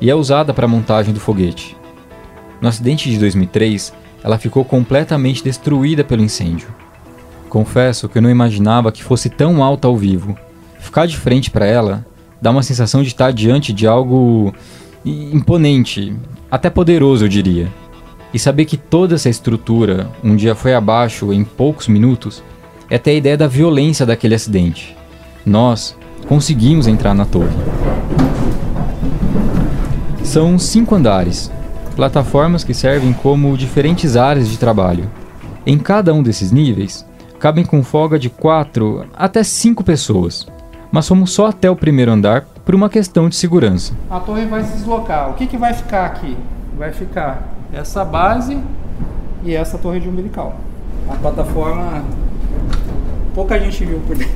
e 0.00 0.10
é 0.10 0.14
usada 0.16 0.52
para 0.52 0.64
a 0.64 0.68
montagem 0.68 1.14
do 1.14 1.20
foguete. 1.20 1.76
No 2.60 2.66
acidente 2.66 3.08
de 3.08 3.16
2003, 3.20 3.94
ela 4.24 4.38
ficou 4.38 4.64
completamente 4.64 5.44
destruída 5.44 6.02
pelo 6.02 6.24
incêndio. 6.24 6.74
Confesso 7.48 8.08
que 8.08 8.18
eu 8.18 8.22
não 8.22 8.28
imaginava 8.28 8.90
que 8.90 9.04
fosse 9.04 9.30
tão 9.30 9.62
alta 9.62 9.86
ao 9.86 9.96
vivo. 9.96 10.36
Ficar 10.82 11.06
de 11.06 11.16
frente 11.16 11.48
para 11.48 11.64
ela 11.64 12.04
dá 12.40 12.50
uma 12.50 12.62
sensação 12.62 13.02
de 13.02 13.08
estar 13.08 13.32
diante 13.32 13.72
de 13.72 13.86
algo 13.86 14.52
imponente, 15.04 16.14
até 16.50 16.68
poderoso, 16.68 17.24
eu 17.24 17.28
diria. 17.28 17.72
E 18.34 18.38
saber 18.38 18.64
que 18.64 18.76
toda 18.76 19.14
essa 19.14 19.28
estrutura 19.28 20.10
um 20.24 20.34
dia 20.34 20.56
foi 20.56 20.74
abaixo 20.74 21.32
em 21.32 21.44
poucos 21.44 21.86
minutos 21.86 22.42
é 22.90 22.96
até 22.96 23.12
a 23.12 23.14
ideia 23.14 23.36
da 23.38 23.46
violência 23.46 24.04
daquele 24.04 24.34
acidente. 24.34 24.96
Nós 25.46 25.96
conseguimos 26.26 26.86
entrar 26.86 27.14
na 27.14 27.24
torre. 27.24 27.56
São 30.24 30.58
cinco 30.58 30.96
andares, 30.96 31.50
plataformas 31.94 32.64
que 32.64 32.74
servem 32.74 33.12
como 33.12 33.56
diferentes 33.56 34.16
áreas 34.16 34.48
de 34.48 34.58
trabalho. 34.58 35.08
Em 35.64 35.78
cada 35.78 36.12
um 36.12 36.22
desses 36.22 36.50
níveis, 36.50 37.06
cabem 37.38 37.64
com 37.64 37.82
folga 37.82 38.18
de 38.18 38.28
quatro 38.28 39.06
até 39.14 39.42
cinco 39.42 39.82
pessoas, 39.84 40.46
mas 40.92 41.08
fomos 41.08 41.32
só 41.32 41.46
até 41.46 41.70
o 41.70 41.74
primeiro 41.74 42.12
andar 42.12 42.42
por 42.66 42.74
uma 42.74 42.90
questão 42.90 43.30
de 43.30 43.34
segurança. 43.34 43.94
A 44.10 44.20
torre 44.20 44.44
vai 44.44 44.62
se 44.62 44.74
deslocar. 44.74 45.30
O 45.30 45.34
que, 45.34 45.46
que 45.46 45.56
vai 45.56 45.72
ficar 45.72 46.04
aqui? 46.04 46.36
Vai 46.78 46.92
ficar 46.92 47.50
essa 47.72 48.04
base 48.04 48.58
e 49.42 49.54
essa 49.54 49.78
torre 49.78 49.98
de 49.98 50.08
umbilical. 50.08 50.54
A 51.08 51.14
plataforma, 51.14 52.04
pouca 53.34 53.58
gente 53.58 53.84
viu 53.84 53.98
por 54.00 54.16
dentro. 54.16 54.32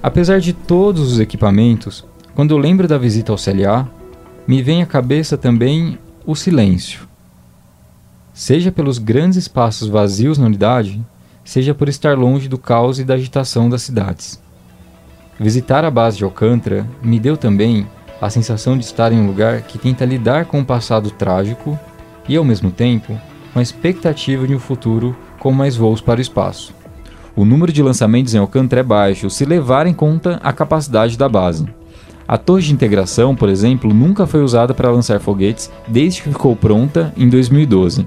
Apesar 0.00 0.38
de 0.38 0.52
todos 0.52 1.12
os 1.12 1.18
equipamentos, 1.18 2.06
quando 2.34 2.52
eu 2.52 2.58
lembro 2.58 2.86
da 2.86 2.96
visita 2.96 3.32
ao 3.32 3.38
CLA, 3.38 3.88
me 4.46 4.62
vem 4.62 4.80
à 4.80 4.86
cabeça 4.86 5.36
também 5.36 5.98
o 6.24 6.36
silêncio. 6.36 7.08
Seja 8.32 8.70
pelos 8.70 8.98
grandes 8.98 9.36
espaços 9.36 9.88
vazios 9.88 10.38
na 10.38 10.46
unidade, 10.46 11.04
seja 11.44 11.74
por 11.74 11.88
estar 11.88 12.16
longe 12.16 12.48
do 12.48 12.58
caos 12.58 13.00
e 13.00 13.04
da 13.04 13.14
agitação 13.14 13.68
das 13.68 13.82
cidades. 13.82 14.40
Visitar 15.38 15.84
a 15.84 15.90
base 15.90 16.16
de 16.16 16.24
Alcântara 16.24 16.86
me 17.02 17.20
deu 17.20 17.36
também 17.36 17.86
a 18.20 18.30
sensação 18.30 18.76
de 18.78 18.84
estar 18.84 19.12
em 19.12 19.20
um 19.20 19.26
lugar 19.26 19.62
que 19.62 19.78
tenta 19.78 20.04
lidar 20.04 20.46
com 20.46 20.60
o 20.60 20.64
passado 20.64 21.10
trágico 21.10 21.78
e, 22.26 22.36
ao 22.36 22.44
mesmo 22.44 22.70
tempo, 22.70 23.18
com 23.52 23.58
a 23.58 23.62
expectativa 23.62 24.46
de 24.46 24.54
um 24.54 24.58
futuro 24.58 25.14
com 25.38 25.52
mais 25.52 25.76
voos 25.76 26.00
para 26.00 26.18
o 26.18 26.22
espaço. 26.22 26.74
O 27.36 27.44
número 27.44 27.70
de 27.70 27.82
lançamentos 27.82 28.34
em 28.34 28.38
Alcântara 28.38 28.80
é 28.80 28.82
baixo 28.82 29.28
se 29.28 29.44
levar 29.44 29.86
em 29.86 29.92
conta 29.92 30.40
a 30.42 30.54
capacidade 30.54 31.18
da 31.18 31.28
base. 31.28 31.66
A 32.26 32.38
torre 32.38 32.62
de 32.62 32.72
integração, 32.72 33.36
por 33.36 33.50
exemplo, 33.50 33.92
nunca 33.92 34.26
foi 34.26 34.42
usada 34.42 34.72
para 34.72 34.90
lançar 34.90 35.20
foguetes 35.20 35.70
desde 35.86 36.22
que 36.22 36.30
ficou 36.30 36.56
pronta 36.56 37.12
em 37.14 37.28
2012. 37.28 38.06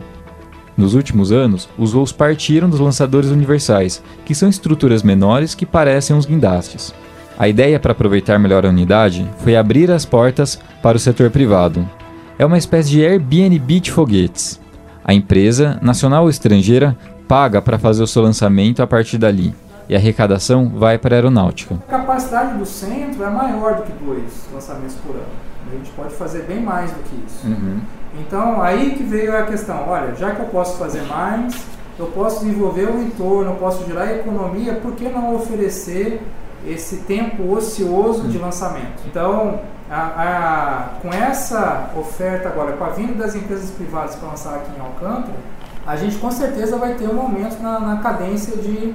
Nos 0.76 0.96
últimos 0.96 1.32
anos, 1.32 1.70
os 1.78 1.94
voos 1.94 2.12
partiram 2.12 2.70
dos 2.70 2.80
lançadores 2.80 3.30
universais, 3.30 4.02
que 4.26 4.34
são 4.34 4.50
estruturas 4.50 5.04
menores 5.04 5.54
que 5.54 5.66
parecem 5.66 6.16
uns 6.16 6.26
guindastes. 6.26 6.94
A 7.40 7.48
ideia 7.48 7.80
para 7.80 7.94
aproveitar 7.94 8.38
melhor 8.38 8.66
a 8.66 8.70
unidade 8.70 9.26
foi 9.38 9.56
abrir 9.56 9.90
as 9.90 10.06
portas 10.06 10.60
para 10.84 10.98
o 10.98 11.00
setor 11.00 11.32
privado. 11.32 11.90
É 12.38 12.46
uma 12.46 12.58
espécie 12.58 12.90
de 12.90 13.06
Airbnb 13.06 13.80
de 13.80 13.94
foguetes. 13.94 14.60
A 15.06 15.14
empresa, 15.14 15.80
nacional 15.82 16.24
ou 16.24 16.30
estrangeira, 16.30 16.98
paga 17.30 17.62
para 17.62 17.80
fazer 17.80 18.04
o 18.04 18.08
seu 18.08 18.22
lançamento 18.22 18.84
a 18.84 18.88
partir 18.88 19.18
dali 19.18 19.56
e 19.88 19.96
a 19.96 19.98
arrecadação 19.98 20.68
vai 20.68 20.98
para 20.98 21.16
a 21.16 21.18
aeronáutica. 21.18 21.76
A 21.88 21.92
capacidade 21.92 22.58
do 22.58 22.66
centro 22.66 23.24
é 23.24 23.30
maior 23.30 23.78
do 23.78 23.84
que 23.84 23.94
dois 24.04 24.46
lançamentos 24.54 24.96
por 24.96 25.16
ano. 25.16 25.24
A 25.72 25.76
gente 25.78 25.92
pode 25.92 26.14
fazer 26.16 26.44
bem 26.44 26.62
mais 26.62 26.92
do 26.92 27.00
que 27.04 27.24
isso. 27.26 27.48
Uhum. 27.48 27.80
Então, 28.20 28.62
aí 28.62 28.96
que 28.96 29.04
veio 29.04 29.34
a 29.38 29.44
questão: 29.44 29.88
olha, 29.88 30.14
já 30.14 30.36
que 30.36 30.42
eu 30.42 30.48
posso 30.48 30.78
fazer 30.78 31.04
mais, 31.04 31.56
eu 31.98 32.08
posso 32.08 32.44
desenvolver 32.44 32.90
o 32.90 33.02
entorno, 33.02 33.52
eu 33.52 33.56
posso 33.56 33.88
gerar 33.88 34.14
economia, 34.14 34.74
por 34.74 34.92
que 34.92 35.08
não 35.08 35.34
oferecer 35.36 36.22
esse 36.66 36.98
tempo 36.98 37.52
ocioso 37.52 38.28
de 38.28 38.38
lançamento. 38.38 39.02
Então, 39.06 39.60
a, 39.90 39.96
a, 39.98 40.84
com 41.02 41.10
essa 41.12 41.92
oferta 41.98 42.50
agora, 42.50 42.74
com 42.74 42.84
a 42.84 42.90
vinda 42.90 43.14
das 43.14 43.36
empresas 43.36 43.72
privadas 43.72 44.16
para 44.16 44.30
lançar 44.30 44.56
aqui 44.56 44.72
em 44.78 44.82
Alcântara, 44.82 45.38
a 45.86 45.96
gente 45.96 46.18
com 46.18 46.30
certeza 46.30 46.78
vai 46.78 46.94
ter 46.94 47.08
um 47.08 47.20
aumento 47.20 47.62
na, 47.62 47.80
na 47.80 47.98
cadência 47.98 48.56
de, 48.58 48.94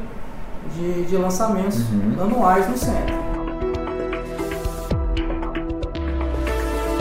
de, 0.77 1.05
de 1.05 1.17
lançamentos 1.17 1.81
uhum. 1.91 2.15
anuais 2.21 2.69
no 2.69 2.77
centro. 2.77 3.25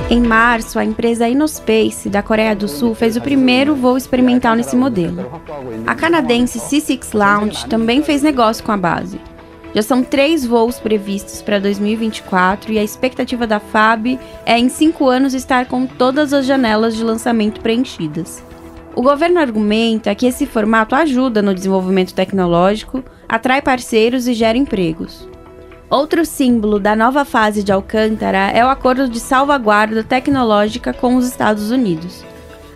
Em 0.09 0.21
março, 0.21 0.77
a 0.77 0.85
empresa 0.85 1.27
Innospace 1.27 2.09
da 2.09 2.21
Coreia 2.21 2.55
do 2.55 2.67
Sul 2.67 2.93
fez 2.93 3.15
o 3.15 3.21
primeiro 3.21 3.75
voo 3.75 3.97
experimental 3.97 4.55
nesse 4.55 4.75
modelo. 4.75 5.41
A 5.87 5.95
canadense 5.95 6.59
C6 6.59 7.13
Lounge 7.13 7.65
também 7.67 8.03
fez 8.03 8.21
negócio 8.21 8.63
com 8.63 8.71
a 8.71 8.77
base. 8.77 9.19
Já 9.73 9.81
são 9.81 10.03
três 10.03 10.45
voos 10.45 10.79
previstos 10.79 11.41
para 11.41 11.59
2024 11.59 12.71
e 12.71 12.77
a 12.77 12.83
expectativa 12.83 13.47
da 13.47 13.59
FAB 13.59 14.19
é 14.45 14.57
em 14.57 14.69
cinco 14.69 15.09
anos 15.09 15.33
estar 15.33 15.65
com 15.65 15.87
todas 15.87 16.31
as 16.31 16.45
janelas 16.45 16.95
de 16.95 17.03
lançamento 17.03 17.59
preenchidas. 17.59 18.43
O 18.95 19.01
governo 19.01 19.39
argumenta 19.39 20.13
que 20.13 20.27
esse 20.27 20.45
formato 20.45 20.93
ajuda 20.93 21.41
no 21.41 21.55
desenvolvimento 21.55 22.13
tecnológico, 22.13 23.03
atrai 23.27 23.59
parceiros 23.61 24.27
e 24.27 24.33
gera 24.33 24.57
empregos. 24.57 25.27
Outro 25.89 26.23
símbolo 26.23 26.79
da 26.79 26.95
nova 26.95 27.25
fase 27.25 27.63
de 27.63 27.71
Alcântara 27.71 28.51
é 28.51 28.63
o 28.63 28.69
acordo 28.69 29.09
de 29.09 29.19
salvaguarda 29.19 30.03
tecnológica 30.03 30.93
com 30.93 31.15
os 31.15 31.25
Estados 31.27 31.71
Unidos, 31.71 32.23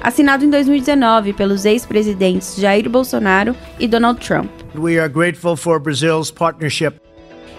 assinado 0.01 0.45
em 0.45 0.49
2019 0.49 1.33
pelos 1.33 1.65
ex-presidentes 1.65 2.55
Jair 2.55 2.89
Bolsonaro 2.89 3.55
e 3.79 3.87
Donald 3.87 4.19
Trump. 4.19 4.49
We 4.75 4.99
are 4.99 5.09
grateful 5.09 5.55
for 5.55 5.79
Brazil's 5.79 6.31
partnership. 6.31 6.93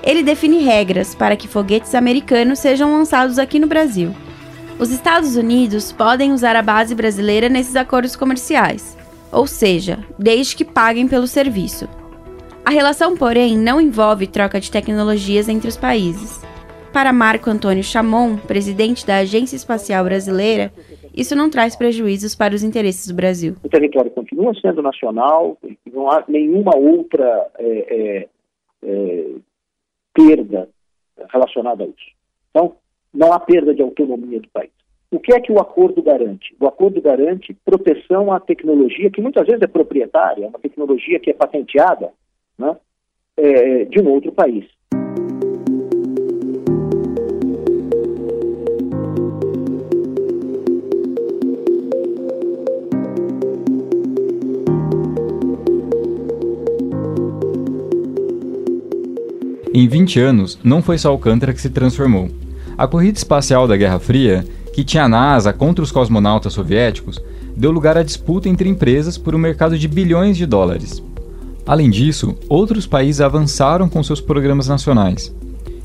Ele 0.03 0.23
define 0.23 0.63
regras 0.63 1.15
para 1.15 1.37
que 1.37 1.49
foguetes 1.49 1.95
americanos 1.95 2.59
sejam 2.59 2.93
lançados 2.93 3.39
aqui 3.39 3.59
no 3.59 3.67
Brasil. 3.67 4.15
Os 4.79 4.91
Estados 4.91 5.35
Unidos 5.35 5.91
podem 5.91 6.33
usar 6.33 6.55
a 6.55 6.63
base 6.63 6.95
brasileira 6.95 7.49
nesses 7.49 7.75
acordos 7.75 8.15
comerciais, 8.15 8.97
ou 9.33 9.47
seja, 9.47 9.99
desde 10.19 10.55
que 10.55 10.65
paguem 10.65 11.09
pelo 11.09 11.27
serviço. 11.27 11.89
A 12.65 12.71
relação, 12.71 13.17
porém, 13.17 13.57
não 13.59 13.81
envolve 13.81 14.27
troca 14.27 14.61
de 14.61 14.71
tecnologias 14.71 15.49
entre 15.49 15.69
os 15.69 15.77
países. 15.77 16.41
Para 16.93 17.13
Marco 17.13 17.51
Antônio 17.51 17.83
Chamon, 17.83 18.37
presidente 18.37 19.07
da 19.07 19.17
Agência 19.19 19.57
Espacial 19.57 20.05
Brasileira, 20.05 20.73
isso 21.19 21.35
não 21.35 21.51
traz 21.51 21.75
prejuízos 21.75 22.37
para 22.37 22.55
os 22.55 22.63
interesses 22.63 23.09
do 23.09 23.15
Brasil. 23.15 23.57
O 23.65 23.69
território 23.69 24.09
continua 24.09 24.55
sendo 24.61 24.81
nacional, 24.81 25.59
não 25.93 26.09
há 26.09 26.23
nenhuma 26.29 26.77
outra 26.77 27.51
é, 27.59 27.67
é, 27.67 28.29
é, 28.85 29.27
perda 30.15 30.69
relacionada 31.29 31.83
a 31.83 31.87
isso. 31.89 32.13
Então, 32.51 32.77
não 33.13 33.33
há 33.33 33.41
perda 33.41 33.75
de 33.75 33.83
autonomia 33.83 34.41
do 34.41 34.49
país. 34.51 34.71
O 35.11 35.19
que 35.19 35.33
é 35.33 35.41
que 35.41 35.51
o 35.51 35.59
acordo 35.59 36.01
garante? 36.03 36.55
O 36.61 36.69
acordo 36.69 37.01
garante 37.01 37.57
proteção 37.65 38.33
à 38.33 38.39
tecnologia, 38.39 39.11
que 39.11 39.21
muitas 39.21 39.45
vezes 39.45 39.63
é 39.63 39.67
proprietária, 39.67 40.45
é 40.45 40.49
uma 40.49 40.61
tecnologia 40.61 41.19
que 41.19 41.31
é 41.31 41.35
patenteada 41.35 42.11
né, 42.57 42.77
é, 43.37 43.85
de 43.87 44.01
um 44.01 44.09
outro 44.09 44.31
país. 44.31 44.67
Em 59.79 59.87
20 59.87 60.19
anos, 60.19 60.59
não 60.65 60.83
foi 60.83 60.99
só 60.99 61.09
Alcântara 61.09 61.53
que 61.53 61.61
se 61.61 61.71
transformou. 61.71 62.29
A 62.77 62.89
corrida 62.89 63.17
espacial 63.17 63.69
da 63.69 63.77
Guerra 63.77 64.01
Fria, 64.01 64.45
que 64.75 64.83
tinha 64.83 65.05
a 65.05 65.09
NASA 65.09 65.53
contra 65.53 65.85
os 65.85 65.93
cosmonautas 65.93 66.53
soviéticos, 66.53 67.23
deu 67.57 67.71
lugar 67.71 67.97
à 67.97 68.03
disputa 68.03 68.49
entre 68.49 68.69
empresas 68.69 69.17
por 69.17 69.37
um 69.37 69.39
mercado 69.39 69.79
de 69.79 69.87
bilhões 69.87 70.37
de 70.37 70.47
dólares. 70.47 71.01
Além 71.65 71.91
disso, 71.91 72.35
outros 72.49 72.89
países 72.89 73.21
avançaram 73.21 73.89
com 73.89 74.03
seus 74.03 74.21
programas 74.21 74.67
nacionais. 74.67 75.33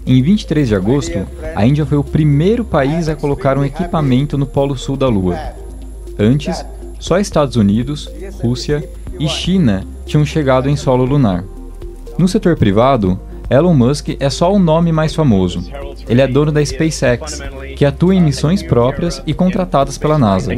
Em 0.08 0.24
23 0.24 0.70
de 0.70 0.76
agosto, 0.76 1.28
a 1.56 1.64
Índia 1.64 1.86
foi 1.86 2.00
o 2.00 2.04
primeiro 2.04 2.66
país 2.66 3.08
a 3.08 3.16
colocar 3.16 3.60
um 3.60 3.64
equipamento 3.64 4.40
no 4.40 4.48
Polo 4.48 4.76
Sul 4.76 4.98
da 4.98 5.08
Lua. 5.08 5.38
Antes, 6.18 6.66
só 6.98 7.20
Estados 7.20 7.58
Unidos, 7.58 8.10
Rússia 8.42 8.90
e 9.20 9.30
China 9.30 9.86
tinham 10.08 10.26
chegado 10.26 10.68
em 10.68 10.76
solo 10.76 11.06
lunar. 11.06 11.44
No 12.18 12.28
setor 12.28 12.56
privado, 12.56 13.20
Elon 13.54 13.76
Musk 13.76 14.18
é 14.20 14.32
só 14.32 14.52
o 14.52 14.58
nome 14.58 14.92
mais 14.92 15.14
famoso. 15.14 15.64
Ele 16.10 16.22
é 16.22 16.28
dono 16.28 16.52
da 16.52 16.66
SpaceX, 16.66 17.40
que 17.78 17.86
atua 17.86 18.16
em 18.16 18.20
missões 18.20 18.64
próprias 18.64 19.22
e 19.28 19.34
contratadas 19.34 19.96
pela 19.96 20.18
NASA. 20.18 20.52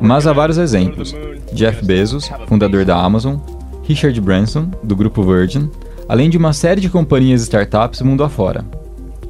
Mas 0.00 0.24
há 0.24 0.32
vários 0.32 0.56
exemplos. 0.56 1.12
Jeff 1.52 1.84
Bezos, 1.84 2.30
fundador 2.46 2.84
da 2.84 2.96
Amazon, 2.96 3.38
Richard 3.82 4.20
Branson, 4.20 4.70
do 4.84 4.94
grupo 4.94 5.24
Virgin, 5.24 5.68
além 6.08 6.30
de 6.30 6.38
uma 6.38 6.52
série 6.52 6.80
de 6.80 6.88
companhias 6.88 7.40
e 7.40 7.44
startups 7.44 8.00
mundo 8.00 8.22
afora. 8.22 8.64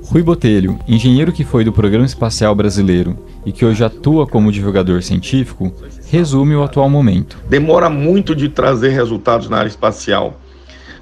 Rui 0.03 0.23
Botelho, 0.23 0.79
engenheiro 0.87 1.33
que 1.33 1.45
foi 1.45 1.65
do 1.65 1.73
Programa 1.73 2.05
Espacial 2.05 2.55
Brasileiro 2.55 3.17
e 3.47 3.51
que 3.51 3.65
hoje 3.65 3.83
atua 3.83 4.27
como 4.27 4.53
divulgador 4.53 5.03
científico, 5.03 5.73
resume 6.11 6.55
o 6.55 6.63
atual 6.63 6.91
momento. 6.91 7.39
Demora 7.49 7.89
muito 7.89 8.37
de 8.37 8.51
trazer 8.51 8.91
resultados 8.91 9.49
na 9.49 9.57
área 9.57 9.69
espacial. 9.69 10.39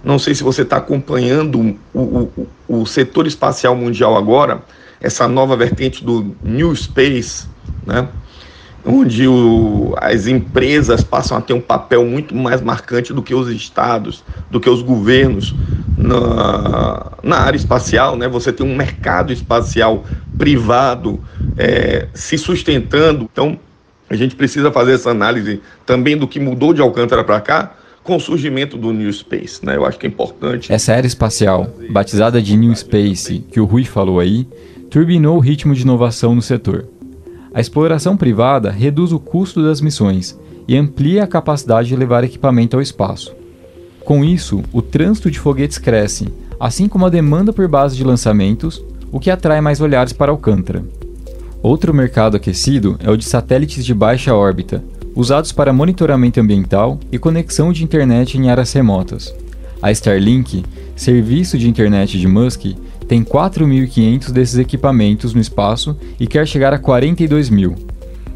Não 0.04 0.18
sei 0.18 0.34
se 0.34 0.42
você 0.42 0.62
está 0.62 0.78
acompanhando 0.78 1.76
o, 1.94 2.00
o, 2.00 2.48
o, 2.68 2.86
setor 2.86 3.26
espacial 3.26 3.76
mundial 3.76 4.16
agora, 4.16 4.62
essa 5.00 5.28
nova 5.28 5.56
vertente 5.56 6.04
do 6.04 6.34
New 6.42 6.74
Space, 6.74 7.46
né? 7.86 8.08
onde 8.84 9.28
o, 9.28 9.94
as 9.98 10.26
empresas 10.26 11.04
passam 11.04 11.36
a 11.36 11.40
ter 11.40 11.52
um 11.52 11.60
papel 11.60 12.04
muito 12.04 12.34
mais 12.34 12.60
marcante 12.60 13.12
do 13.12 13.22
que 13.22 13.34
os 13.34 13.48
estados, 13.48 14.24
do 14.50 14.58
que 14.58 14.68
os 14.68 14.82
governos 14.82 15.54
na, 15.96 17.12
na 17.22 17.36
área 17.38 17.56
espacial. 17.56 18.16
Né? 18.16 18.26
Você 18.28 18.52
tem 18.52 18.66
um 18.66 18.74
mercado 18.74 19.32
espacial 19.32 20.04
privado 20.36 21.20
é, 21.56 22.08
se 22.12 22.36
sustentando. 22.36 23.28
Então, 23.32 23.58
a 24.10 24.16
gente 24.16 24.34
precisa 24.34 24.70
fazer 24.72 24.94
essa 24.94 25.10
análise 25.10 25.62
também 25.86 26.16
do 26.16 26.26
que 26.26 26.40
mudou 26.40 26.74
de 26.74 26.82
Alcântara 26.82 27.22
para 27.22 27.40
cá, 27.40 27.72
com 28.02 28.16
o 28.16 28.20
surgimento 28.20 28.76
do 28.76 28.92
New 28.92 29.12
Space, 29.12 29.64
né? 29.64 29.76
Eu 29.76 29.86
acho 29.86 29.98
que 29.98 30.06
é 30.06 30.08
importante. 30.08 30.72
Essa 30.72 30.92
era 30.92 31.06
espacial, 31.06 31.68
batizada 31.90 32.42
de 32.42 32.56
New 32.56 32.74
Space, 32.74 33.44
que 33.50 33.60
o 33.60 33.64
Rui 33.64 33.84
falou 33.84 34.18
aí, 34.18 34.46
turbinou 34.90 35.36
o 35.36 35.40
ritmo 35.40 35.74
de 35.74 35.82
inovação 35.82 36.34
no 36.34 36.42
setor. 36.42 36.86
A 37.54 37.60
exploração 37.60 38.16
privada 38.16 38.70
reduz 38.70 39.12
o 39.12 39.20
custo 39.20 39.62
das 39.62 39.80
missões 39.80 40.38
e 40.66 40.76
amplia 40.76 41.24
a 41.24 41.26
capacidade 41.26 41.88
de 41.88 41.96
levar 41.96 42.24
equipamento 42.24 42.76
ao 42.76 42.82
espaço. 42.82 43.34
Com 44.04 44.24
isso, 44.24 44.62
o 44.72 44.82
trânsito 44.82 45.30
de 45.30 45.38
foguetes 45.38 45.78
cresce, 45.78 46.28
assim 46.58 46.88
como 46.88 47.06
a 47.06 47.10
demanda 47.10 47.52
por 47.52 47.68
base 47.68 47.96
de 47.96 48.02
lançamentos, 48.02 48.84
o 49.12 49.20
que 49.20 49.30
atrai 49.30 49.60
mais 49.60 49.80
olhares 49.80 50.12
para 50.12 50.32
Alcântara. 50.32 50.84
Outro 51.62 51.94
mercado 51.94 52.36
aquecido 52.36 52.96
é 53.00 53.10
o 53.10 53.16
de 53.16 53.24
satélites 53.24 53.84
de 53.84 53.94
baixa 53.94 54.34
órbita, 54.34 54.82
usados 55.14 55.52
para 55.52 55.72
monitoramento 55.72 56.40
ambiental 56.40 56.98
e 57.10 57.18
conexão 57.18 57.72
de 57.72 57.84
internet 57.84 58.36
em 58.36 58.50
áreas 58.50 58.72
remotas. 58.72 59.34
A 59.80 59.90
Starlink, 59.90 60.64
serviço 60.94 61.58
de 61.58 61.68
internet 61.68 62.18
de 62.18 62.28
Musk, 62.28 62.66
tem 63.08 63.22
4.500 63.22 64.30
desses 64.30 64.58
equipamentos 64.58 65.34
no 65.34 65.40
espaço 65.40 65.96
e 66.18 66.26
quer 66.26 66.46
chegar 66.46 66.72
a 66.72 66.78
42 66.78 67.50
mil. 67.50 67.74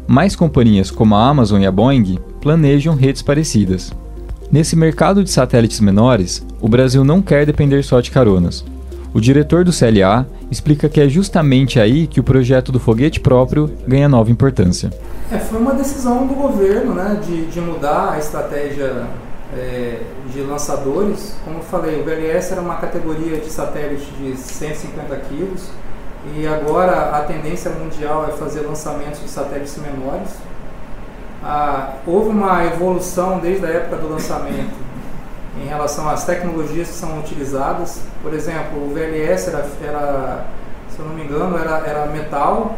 Mais 0.07 0.35
companhias 0.35 0.91
como 0.91 1.15
a 1.15 1.27
Amazon 1.27 1.61
e 1.61 1.65
a 1.65 1.71
Boeing 1.71 2.19
planejam 2.41 2.95
redes 2.95 3.21
parecidas. 3.21 3.91
Nesse 4.51 4.75
mercado 4.75 5.23
de 5.23 5.29
satélites 5.29 5.79
menores, 5.79 6.45
o 6.61 6.69
Brasil 6.69 7.03
não 7.03 7.21
quer 7.21 7.45
depender 7.45 7.83
só 7.83 7.99
de 7.99 8.11
caronas. 8.11 8.63
O 9.13 9.21
diretor 9.21 9.63
do 9.63 9.71
CLA 9.71 10.27
explica 10.51 10.89
que 10.89 11.01
é 11.01 11.07
justamente 11.07 11.79
aí 11.79 12.07
que 12.07 12.19
o 12.19 12.23
projeto 12.23 12.71
do 12.71 12.79
foguete 12.79 13.19
próprio 13.19 13.71
ganha 13.87 14.07
nova 14.07 14.29
importância. 14.29 14.91
É, 15.31 15.37
foi 15.37 15.59
uma 15.59 15.73
decisão 15.73 16.27
do 16.27 16.33
governo 16.33 16.93
né, 16.93 17.19
de, 17.25 17.45
de 17.47 17.59
mudar 17.59 18.13
a 18.13 18.19
estratégia 18.19 19.05
é, 19.55 20.01
de 20.33 20.41
lançadores. 20.41 21.35
Como 21.43 21.57
eu 21.57 21.63
falei, 21.63 21.99
o 21.99 22.03
VLS 22.03 22.51
era 22.51 22.61
uma 22.61 22.75
categoria 22.75 23.37
de 23.37 23.49
satélite 23.49 24.05
de 24.19 24.37
150 24.37 25.15
quilos 25.29 25.69
e 26.35 26.45
agora 26.45 27.15
a 27.15 27.21
tendência 27.21 27.71
mundial 27.71 28.25
é 28.27 28.31
fazer 28.31 28.61
lançamentos 28.61 29.21
de 29.21 29.29
satélites 29.29 29.77
menores. 29.77 30.29
Ah, 31.43 31.93
houve 32.05 32.29
uma 32.29 32.65
evolução 32.65 33.39
desde 33.39 33.65
a 33.65 33.69
época 33.69 33.97
do 33.97 34.09
lançamento 34.09 34.87
em 35.63 35.67
relação 35.67 36.09
às 36.09 36.25
tecnologias 36.25 36.87
que 36.89 36.93
são 36.93 37.19
utilizadas. 37.19 38.01
Por 38.27 38.35
exemplo, 38.35 38.85
o 38.85 38.93
VLS 38.93 39.47
era, 39.47 39.65
era 39.81 40.45
se 40.89 40.99
eu 40.99 41.05
não 41.05 41.15
me 41.15 41.23
engano, 41.23 41.57
era, 41.57 41.77
era 41.87 42.05
metal 42.07 42.77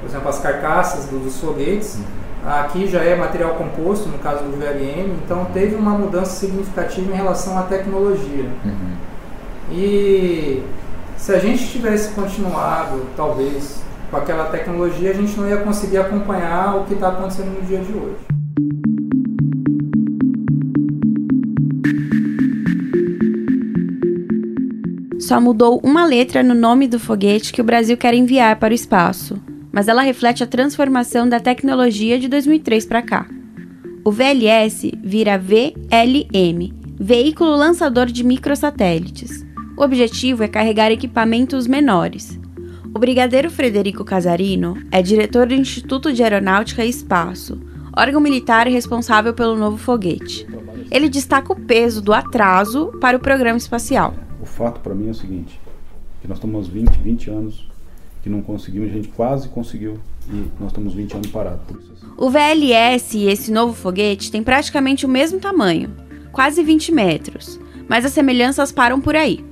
por 0.00 0.08
exemplo, 0.08 0.28
as 0.28 0.38
carcaças 0.38 1.06
dos 1.06 1.40
foguetes. 1.40 1.98
Aqui 2.46 2.86
já 2.86 3.02
é 3.02 3.16
material 3.16 3.54
composto, 3.54 4.08
no 4.08 4.18
caso 4.18 4.44
do 4.44 4.56
VLM, 4.56 5.18
então 5.24 5.46
teve 5.46 5.74
uma 5.74 5.90
mudança 5.90 6.30
significativa 6.30 7.12
em 7.12 7.16
relação 7.16 7.58
à 7.58 7.62
tecnologia. 7.62 8.48
Uhum. 8.64 8.96
E 9.72 10.62
se 11.16 11.34
a 11.34 11.40
gente 11.40 11.66
tivesse 11.66 12.14
continuado, 12.14 13.02
talvez, 13.16 13.82
com 14.12 14.16
aquela 14.16 14.44
tecnologia, 14.44 15.10
a 15.10 15.14
gente 15.14 15.36
não 15.36 15.48
ia 15.48 15.56
conseguir 15.56 15.98
acompanhar 15.98 16.76
o 16.76 16.84
que 16.84 16.94
está 16.94 17.08
acontecendo 17.08 17.58
no 17.58 17.66
dia 17.66 17.78
de 17.78 17.92
hoje. 17.92 18.35
Só 25.26 25.40
mudou 25.40 25.80
uma 25.82 26.04
letra 26.04 26.42
no 26.42 26.54
nome 26.54 26.86
do 26.86 26.98
foguete 26.98 27.52
que 27.52 27.60
o 27.60 27.64
Brasil 27.64 27.96
quer 27.96 28.14
enviar 28.14 28.56
para 28.56 28.72
o 28.72 28.74
espaço 28.74 29.40
mas 29.76 29.88
ela 29.88 30.00
reflete 30.00 30.42
a 30.42 30.46
transformação 30.46 31.28
da 31.28 31.38
tecnologia 31.38 32.18
de 32.18 32.28
2003 32.28 32.86
para 32.86 33.02
cá. 33.02 33.26
O 34.02 34.10
VLS 34.10 34.90
vira 35.04 35.36
VLM, 35.36 36.72
Veículo 36.98 37.54
Lançador 37.54 38.06
de 38.06 38.24
Microsatélites. 38.24 39.44
O 39.76 39.82
objetivo 39.82 40.42
é 40.42 40.48
carregar 40.48 40.90
equipamentos 40.90 41.66
menores. 41.66 42.40
O 42.94 42.98
brigadeiro 42.98 43.50
Frederico 43.50 44.02
Casarino 44.02 44.78
é 44.90 45.02
diretor 45.02 45.46
do 45.46 45.52
Instituto 45.52 46.10
de 46.10 46.22
Aeronáutica 46.22 46.82
e 46.82 46.88
Espaço, 46.88 47.60
órgão 47.94 48.18
militar 48.18 48.66
responsável 48.66 49.34
pelo 49.34 49.58
novo 49.58 49.76
foguete. 49.76 50.46
Ele 50.90 51.10
destaca 51.10 51.52
o 51.52 51.60
peso 51.60 52.00
do 52.00 52.14
atraso 52.14 52.92
para 52.98 53.18
o 53.18 53.20
programa 53.20 53.58
espacial. 53.58 54.25
O 54.46 54.48
fato 54.48 54.80
para 54.80 54.94
mim 54.94 55.08
é 55.08 55.10
o 55.10 55.14
seguinte, 55.14 55.60
que 56.22 56.28
nós 56.28 56.38
estamos 56.38 56.68
20, 56.68 56.88
20 57.00 57.30
anos 57.30 57.68
que 58.22 58.30
não 58.30 58.40
conseguimos, 58.40 58.90
a 58.90 58.92
gente 58.92 59.08
quase 59.08 59.48
conseguiu 59.48 59.98
e 60.30 60.46
nós 60.60 60.68
estamos 60.68 60.94
20 60.94 61.14
anos 61.14 61.26
parados. 61.28 61.62
Assim. 61.68 62.06
O 62.16 62.30
VLS 62.30 63.18
e 63.18 63.28
esse 63.28 63.50
novo 63.50 63.74
foguete 63.74 64.30
têm 64.30 64.44
praticamente 64.44 65.04
o 65.04 65.08
mesmo 65.08 65.40
tamanho, 65.40 65.90
quase 66.30 66.62
20 66.62 66.92
metros, 66.92 67.58
mas 67.88 68.04
as 68.04 68.12
semelhanças 68.12 68.70
param 68.70 69.00
por 69.00 69.16
aí. 69.16 69.44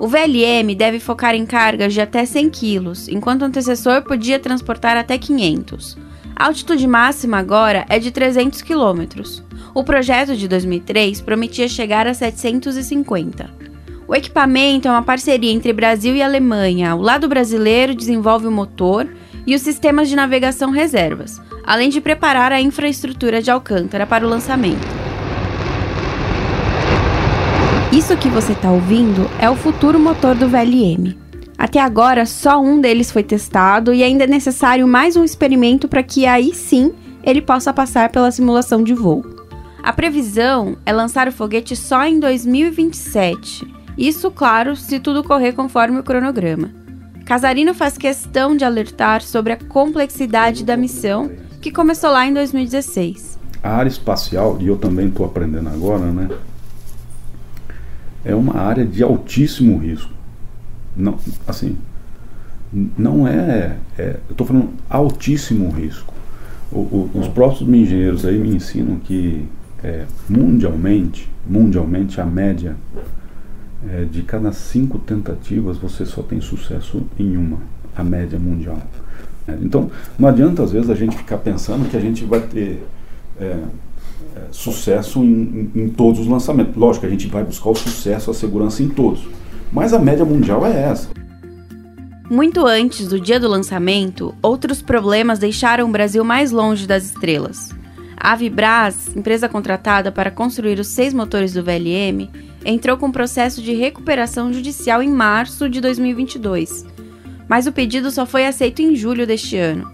O 0.00 0.08
VLM 0.08 0.74
deve 0.76 0.98
focar 0.98 1.36
em 1.36 1.46
cargas 1.46 1.94
de 1.94 2.00
até 2.00 2.24
100 2.24 2.50
kg, 2.50 2.92
enquanto 3.08 3.42
o 3.42 3.44
antecessor 3.44 4.02
podia 4.02 4.40
transportar 4.40 4.96
até 4.96 5.16
500. 5.16 5.96
A 6.34 6.46
altitude 6.46 6.88
máxima 6.88 7.38
agora 7.38 7.86
é 7.88 8.00
de 8.00 8.10
300 8.10 8.62
km. 8.62 9.22
O 9.72 9.84
projeto 9.84 10.34
de 10.34 10.48
2003 10.48 11.20
prometia 11.20 11.68
chegar 11.68 12.08
a 12.08 12.14
750. 12.14 13.69
O 14.10 14.14
equipamento 14.16 14.88
é 14.88 14.90
uma 14.90 15.02
parceria 15.02 15.52
entre 15.52 15.72
Brasil 15.72 16.16
e 16.16 16.20
Alemanha. 16.20 16.96
O 16.96 17.00
lado 17.00 17.28
brasileiro 17.28 17.94
desenvolve 17.94 18.48
o 18.48 18.50
motor 18.50 19.08
e 19.46 19.54
os 19.54 19.62
sistemas 19.62 20.08
de 20.08 20.16
navegação 20.16 20.72
reservas, 20.72 21.40
além 21.64 21.90
de 21.90 22.00
preparar 22.00 22.50
a 22.50 22.60
infraestrutura 22.60 23.40
de 23.40 23.52
Alcântara 23.52 24.04
para 24.04 24.26
o 24.26 24.28
lançamento. 24.28 24.84
Isso 27.92 28.16
que 28.16 28.28
você 28.28 28.50
está 28.50 28.72
ouvindo 28.72 29.30
é 29.38 29.48
o 29.48 29.54
futuro 29.54 30.00
motor 30.00 30.34
do 30.34 30.48
VLM. 30.48 31.16
Até 31.56 31.78
agora, 31.78 32.26
só 32.26 32.60
um 32.60 32.80
deles 32.80 33.12
foi 33.12 33.22
testado 33.22 33.94
e 33.94 34.02
ainda 34.02 34.24
é 34.24 34.26
necessário 34.26 34.88
mais 34.88 35.14
um 35.14 35.22
experimento 35.22 35.86
para 35.86 36.02
que 36.02 36.26
aí 36.26 36.52
sim 36.52 36.92
ele 37.22 37.40
possa 37.40 37.72
passar 37.72 38.08
pela 38.08 38.32
simulação 38.32 38.82
de 38.82 38.92
voo. 38.92 39.24
A 39.80 39.92
previsão 39.92 40.76
é 40.84 40.92
lançar 40.92 41.28
o 41.28 41.32
foguete 41.32 41.76
só 41.76 42.04
em 42.04 42.18
2027 42.18 43.78
isso, 44.00 44.30
claro, 44.30 44.74
se 44.74 44.98
tudo 44.98 45.22
correr 45.22 45.52
conforme 45.52 45.98
o 45.98 46.02
cronograma. 46.02 46.70
Casarino 47.26 47.74
faz 47.74 47.98
questão 47.98 48.56
de 48.56 48.64
alertar 48.64 49.20
sobre 49.20 49.52
a 49.52 49.56
complexidade 49.58 50.64
da 50.64 50.74
missão, 50.74 51.30
que 51.60 51.70
começou 51.70 52.10
lá 52.10 52.26
em 52.26 52.32
2016. 52.32 53.38
A 53.62 53.76
área 53.76 53.90
espacial, 53.90 54.56
e 54.58 54.68
eu 54.68 54.78
também 54.78 55.08
estou 55.08 55.26
aprendendo 55.26 55.68
agora, 55.68 56.06
né? 56.06 56.30
É 58.24 58.34
uma 58.34 58.56
área 58.56 58.86
de 58.86 59.02
altíssimo 59.02 59.76
risco. 59.76 60.10
Não, 60.96 61.18
assim, 61.46 61.76
não 62.96 63.28
é, 63.28 63.76
é 63.98 64.16
eu 64.28 64.32
estou 64.32 64.46
falando 64.46 64.70
altíssimo 64.88 65.68
risco. 65.68 66.14
O, 66.72 66.78
o, 66.78 67.10
os 67.14 67.28
próprios 67.28 67.68
engenheiros 67.68 68.24
aí 68.24 68.38
me 68.38 68.48
ensinam 68.48 68.98
que 68.98 69.46
é, 69.84 70.06
mundialmente, 70.26 71.28
mundialmente 71.46 72.18
a 72.18 72.24
média 72.24 72.76
é, 73.88 74.04
de 74.04 74.22
cada 74.22 74.52
cinco 74.52 74.98
tentativas 74.98 75.78
você 75.78 76.04
só 76.04 76.22
tem 76.22 76.40
sucesso 76.40 77.02
em 77.18 77.36
uma, 77.36 77.58
a 77.96 78.04
média 78.04 78.38
mundial. 78.38 78.78
É, 79.46 79.56
então, 79.62 79.90
não 80.18 80.28
adianta 80.28 80.62
às 80.62 80.72
vezes 80.72 80.90
a 80.90 80.94
gente 80.94 81.16
ficar 81.16 81.38
pensando 81.38 81.88
que 81.88 81.96
a 81.96 82.00
gente 82.00 82.24
vai 82.24 82.40
ter 82.40 82.84
é, 83.40 83.56
sucesso 84.50 85.20
em, 85.20 85.70
em, 85.74 85.82
em 85.82 85.88
todos 85.88 86.20
os 86.20 86.26
lançamentos. 86.26 86.76
Lógico, 86.76 87.06
a 87.06 87.10
gente 87.10 87.26
vai 87.26 87.44
buscar 87.44 87.70
o 87.70 87.74
sucesso, 87.74 88.30
a 88.30 88.34
segurança 88.34 88.82
em 88.82 88.88
todos. 88.88 89.26
Mas 89.72 89.92
a 89.92 89.98
média 89.98 90.24
mundial 90.24 90.66
é 90.66 90.82
essa. 90.82 91.08
Muito 92.28 92.64
antes 92.64 93.08
do 93.08 93.20
dia 93.20 93.40
do 93.40 93.48
lançamento, 93.48 94.34
outros 94.40 94.80
problemas 94.80 95.38
deixaram 95.38 95.88
o 95.88 95.90
Brasil 95.90 96.22
mais 96.22 96.52
longe 96.52 96.86
das 96.86 97.04
estrelas. 97.04 97.70
A 98.16 98.36
Vibras, 98.36 99.16
empresa 99.16 99.48
contratada 99.48 100.12
para 100.12 100.30
construir 100.30 100.78
os 100.78 100.88
seis 100.88 101.12
motores 101.12 101.54
do 101.54 101.64
VLM, 101.64 102.28
entrou 102.64 102.96
com 102.96 103.10
processo 103.10 103.62
de 103.62 103.72
recuperação 103.72 104.52
judicial 104.52 105.02
em 105.02 105.08
março 105.08 105.68
de 105.68 105.80
2022. 105.80 106.86
Mas 107.48 107.66
o 107.66 107.72
pedido 107.72 108.10
só 108.10 108.26
foi 108.26 108.46
aceito 108.46 108.80
em 108.82 108.94
julho 108.94 109.26
deste 109.26 109.56
ano. 109.56 109.90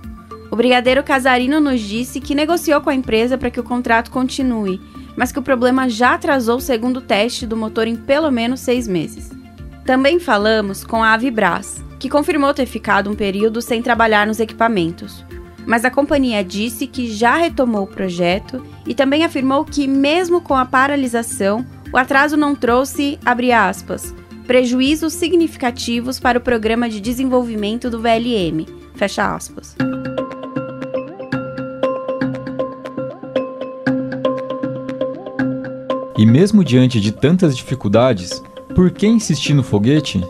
O 0.51 0.57
brigadeiro 0.57 1.03
Casarino 1.03 1.61
nos 1.61 1.81
disse 1.81 2.21
que 2.21 2.35
negociou 2.35 2.81
com 2.81 2.91
a 2.91 2.95
empresa 2.95 3.37
para 3.37 3.51
que 3.51 3.61
o 3.61 3.65
contrato 3.65 4.11
continue, 4.11 4.81
mas 5.17 5.33
que 5.33 5.39
o 5.39 5.43
problema 5.43 5.89
já 5.89 6.15
atrasou 6.15 6.59
o 6.59 6.61
segundo 6.61 7.01
teste 7.01 7.47
do 7.47 7.57
motor 7.57 7.89
em 7.89 7.97
pelo 7.97 8.31
menos 8.31 8.61
seis 8.61 8.87
meses. 8.87 9.31
Também 9.85 10.19
falamos 10.19 10.85
com 10.85 11.03
a 11.03 11.15
Avibras, 11.15 11.83
que 11.99 12.11
confirmou 12.11 12.53
ter 12.53 12.67
ficado 12.67 13.11
um 13.11 13.15
período 13.15 13.63
sem 13.63 13.81
trabalhar 13.81 14.27
nos 14.27 14.41
equipamentos. 14.41 15.25
Mas 15.65 15.85
a 15.85 15.91
companhia 15.91 16.45
disse 16.45 16.87
que 16.87 17.11
já 17.11 17.37
retomou 17.37 17.85
o 17.85 17.89
projeto 17.89 18.65
e 18.87 18.95
também 18.95 19.25
afirmou 19.25 19.65
que, 19.65 19.89
mesmo 19.89 20.41
com 20.41 20.55
a 20.55 20.65
paralisação, 20.65 21.67
o 21.93 21.97
atraso 21.97 22.37
não 22.37 22.55
trouxe, 22.55 23.19
abre 23.25 23.53
aspas, 23.53 24.15
prejuízos 24.47 25.13
significativos 25.13 26.21
para 26.21 26.39
o 26.39 26.41
programa 26.41 26.89
de 26.89 27.01
desenvolvimento 27.01 27.91
do 27.91 28.01
VLM, 28.01 28.67
fecha 28.95 29.35
aspas. 29.35 29.77
E 36.19 36.25
mesmo 36.25 36.65
diante 36.65 37.01
de 37.01 37.13
tantas 37.13 37.57
dificuldades, 37.57 38.43
por 38.75 38.91
que 38.91 39.07
insistir 39.07 39.53
no 39.53 39.63
foguete? 39.63 40.21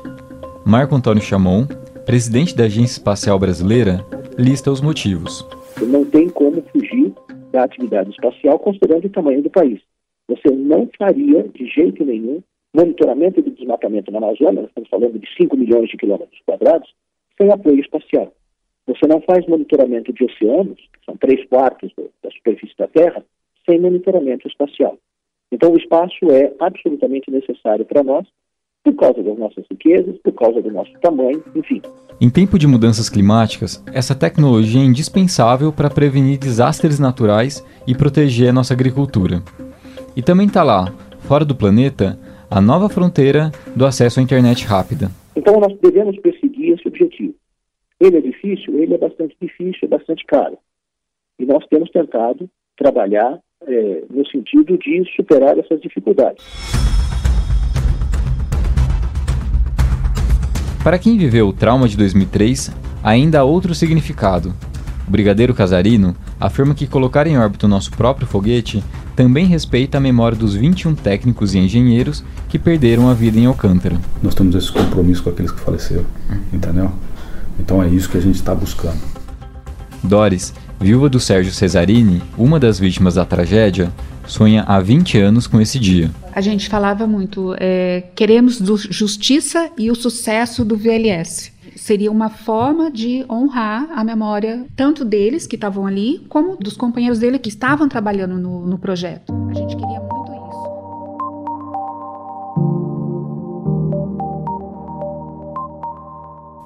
Marco 0.64 0.97
Antônio 0.97 1.23
Chamon, 1.23 1.64
presidente 2.05 2.57
da 2.57 2.64
Agência 2.64 2.95
Espacial 2.95 3.38
Brasileira, 3.38 4.05
lista 4.37 4.71
os 4.71 4.81
motivos. 4.81 5.47
Não 5.81 6.05
tem 6.05 6.29
como 6.29 6.62
fugir 6.73 7.14
da 7.53 7.64
atividade 7.64 8.11
espacial 8.11 8.59
considerando 8.59 9.05
o 9.05 9.11
tamanho 9.11 9.42
do 9.42 9.51
país. 9.51 9.81
Você 10.29 10.51
não 10.51 10.89
faria, 10.99 11.45
de 11.49 11.67
jeito 11.67 12.05
nenhum, 12.05 12.43
monitoramento 12.75 13.41
do 13.41 13.51
desmatamento 13.51 14.11
na 14.11 14.19
Amazônia, 14.19 14.62
nós 14.62 14.69
estamos 14.69 14.89
falando 14.89 15.19
de 15.19 15.27
5 15.37 15.57
milhões 15.57 15.89
de 15.89 15.97
quilômetros 15.97 16.41
quadrados, 16.45 16.93
sem 17.39 17.51
apoio 17.51 17.81
espacial. 17.81 18.33
Você 18.87 19.07
não 19.07 19.21
faz 19.23 19.47
monitoramento 19.47 20.12
de 20.12 20.25
oceanos, 20.25 20.77
que 20.77 21.05
são 21.05 21.17
três 21.17 21.45
quartos 21.49 21.91
da 22.23 22.31
superfície 22.31 22.77
da 22.77 22.87
Terra, 22.87 23.25
sem 23.69 23.81
monitoramento 23.81 24.47
espacial. 24.47 24.99
Então, 25.51 25.73
o 25.73 25.79
espaço 25.79 26.31
é 26.31 26.53
absolutamente 26.59 27.31
necessário 27.31 27.85
para 27.85 28.03
nós, 28.03 28.27
por 28.85 28.95
causa 28.95 29.23
das 29.23 29.37
nossas 29.37 29.65
riquezas, 29.69 30.17
por 30.19 30.33
causa 30.33 30.62
do 30.62 30.71
nosso 30.71 30.93
tamanho, 31.01 31.43
enfim. 31.57 31.83
Em 32.21 32.31
tempo 32.31 32.59
de 32.59 32.67
mudanças 32.67 33.11
climáticas, 33.11 33.83
essa 33.93 34.15
tecnologia 34.15 34.81
é 34.81 34.85
indispensável 34.85 35.73
para 35.73 35.91
prevenir 35.91 36.39
desastres 36.39 37.01
naturais 37.01 37.65
e 37.87 37.95
proteger 37.95 38.49
a 38.49 38.53
nossa 38.53 38.75
agricultura. 38.75 39.43
E 40.16 40.22
também 40.22 40.46
está 40.46 40.62
lá, 40.62 40.87
fora 41.29 41.44
do 41.44 41.55
planeta, 41.55 42.18
a 42.50 42.59
nova 42.59 42.88
fronteira 42.88 43.52
do 43.76 43.85
acesso 43.85 44.18
à 44.18 44.22
internet 44.22 44.64
rápida. 44.64 45.11
Então, 45.37 45.61
nós 45.61 45.79
devemos 45.79 46.18
perseguir 46.20 46.72
esse 46.72 46.88
objetivo. 46.88 47.35
Ele 48.00 48.16
é 48.16 48.20
difícil? 48.22 48.79
Ele 48.79 48.94
é 48.94 48.98
bastante 48.98 49.37
difícil, 49.38 49.81
é 49.83 49.87
bastante 49.88 50.24
caro. 50.24 50.57
E 51.38 51.44
nós 51.44 51.62
temos 51.66 51.90
tentado 51.90 52.48
trabalhar 52.79 53.38
é, 53.66 54.05
no 54.09 54.26
sentido 54.26 54.79
de 54.79 55.05
superar 55.14 55.59
essas 55.59 55.83
dificuldades. 55.83 56.42
Para 60.83 60.98
quem 60.98 61.18
viveu 61.18 61.48
o 61.48 61.52
trauma 61.52 61.87
de 61.87 61.96
2003, 61.98 62.74
ainda 63.05 63.40
há 63.40 63.44
outro 63.44 63.74
significado. 63.74 64.55
O 65.07 65.11
Brigadeiro 65.11 65.55
Casarino 65.55 66.16
afirma 66.40 66.74
que 66.74 66.87
colocar 66.87 67.26
em 67.26 67.37
órbita 67.37 67.66
o 67.66 67.68
nosso 67.68 67.94
próprio 67.94 68.26
foguete 68.26 68.83
também 69.16 69.46
respeita 69.46 69.96
a 69.98 70.00
memória 70.00 70.37
dos 70.37 70.55
21 70.55 70.94
técnicos 70.94 71.55
e 71.55 71.59
engenheiros 71.59 72.22
que 72.48 72.59
perderam 72.59 73.09
a 73.09 73.14
vida 73.14 73.38
em 73.38 73.46
Alcântara. 73.46 73.98
Nós 74.22 74.35
temos 74.35 74.55
esse 74.55 74.70
compromisso 74.70 75.22
com 75.22 75.31
aqueles 75.31 75.50
que 75.50 75.61
faleceram, 75.61 76.05
entendeu? 76.52 76.92
Então 77.59 77.83
é 77.83 77.88
isso 77.88 78.09
que 78.11 78.18
a 78.18 78.20
gente 78.20 78.37
está 78.37 78.55
buscando. 78.55 79.00
Doris 80.05 80.52
viúva 80.81 81.09
do 81.09 81.18
Sérgio 81.18 81.52
Cesarini, 81.52 82.22
uma 82.37 82.61
das 82.61 82.79
vítimas 82.79 83.14
da 83.14 83.24
tragédia, 83.24 83.90
sonha 84.26 84.62
há 84.62 84.81
20 84.81 85.18
anos 85.18 85.46
com 85.46 85.61
esse 85.61 85.79
dia. 85.79 86.11
A 86.35 86.40
gente 86.40 86.68
falava 86.68 87.07
muito, 87.07 87.55
é, 87.59 88.05
queremos 88.14 88.59
justiça 88.90 89.70
e 89.79 89.90
o 89.90 89.94
sucesso 89.94 90.64
do 90.64 90.76
VLS. 90.76 91.52
Seria 91.77 92.11
uma 92.11 92.31
forma 92.31 92.91
de 92.91 93.25
honrar 93.31 93.89
a 93.93 94.03
memória 94.03 94.67
tanto 94.75 95.05
deles 95.05 95.47
que 95.47 95.57
estavam 95.57 95.87
ali, 95.87 96.27
como 96.29 96.57
dos 96.57 96.77
companheiros 96.77 97.19
dele 97.19 97.39
que 97.39 97.51
estavam 97.51 97.89
trabalhando 97.89 98.39
no, 98.39 98.67
no 98.67 98.79
projeto. 98.79 99.33
A 99.51 99.55
gente 99.55 99.77
queria 99.77 100.01
muito 100.01 100.17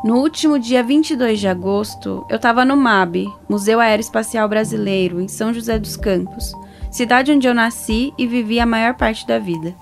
No 0.03 0.17
último 0.17 0.59
dia 0.59 0.83
22 0.83 1.39
de 1.39 1.47
agosto, 1.47 2.25
eu 2.31 2.37
estava 2.37 2.65
no 2.65 2.75
MAB, 2.75 3.27
Museu 3.47 3.79
Aeroespacial 3.79 4.49
Brasileiro, 4.49 5.21
em 5.21 5.29
São 5.29 5.53
José 5.53 5.79
dos 5.79 5.95
Campos, 5.95 6.55
cidade 6.91 7.31
onde 7.31 7.47
eu 7.47 7.53
nasci 7.53 8.11
e 8.17 8.27
vivi 8.27 8.59
a 8.59 8.65
maior 8.65 8.95
parte 8.95 9.27
da 9.27 9.39
vida. 9.39 9.75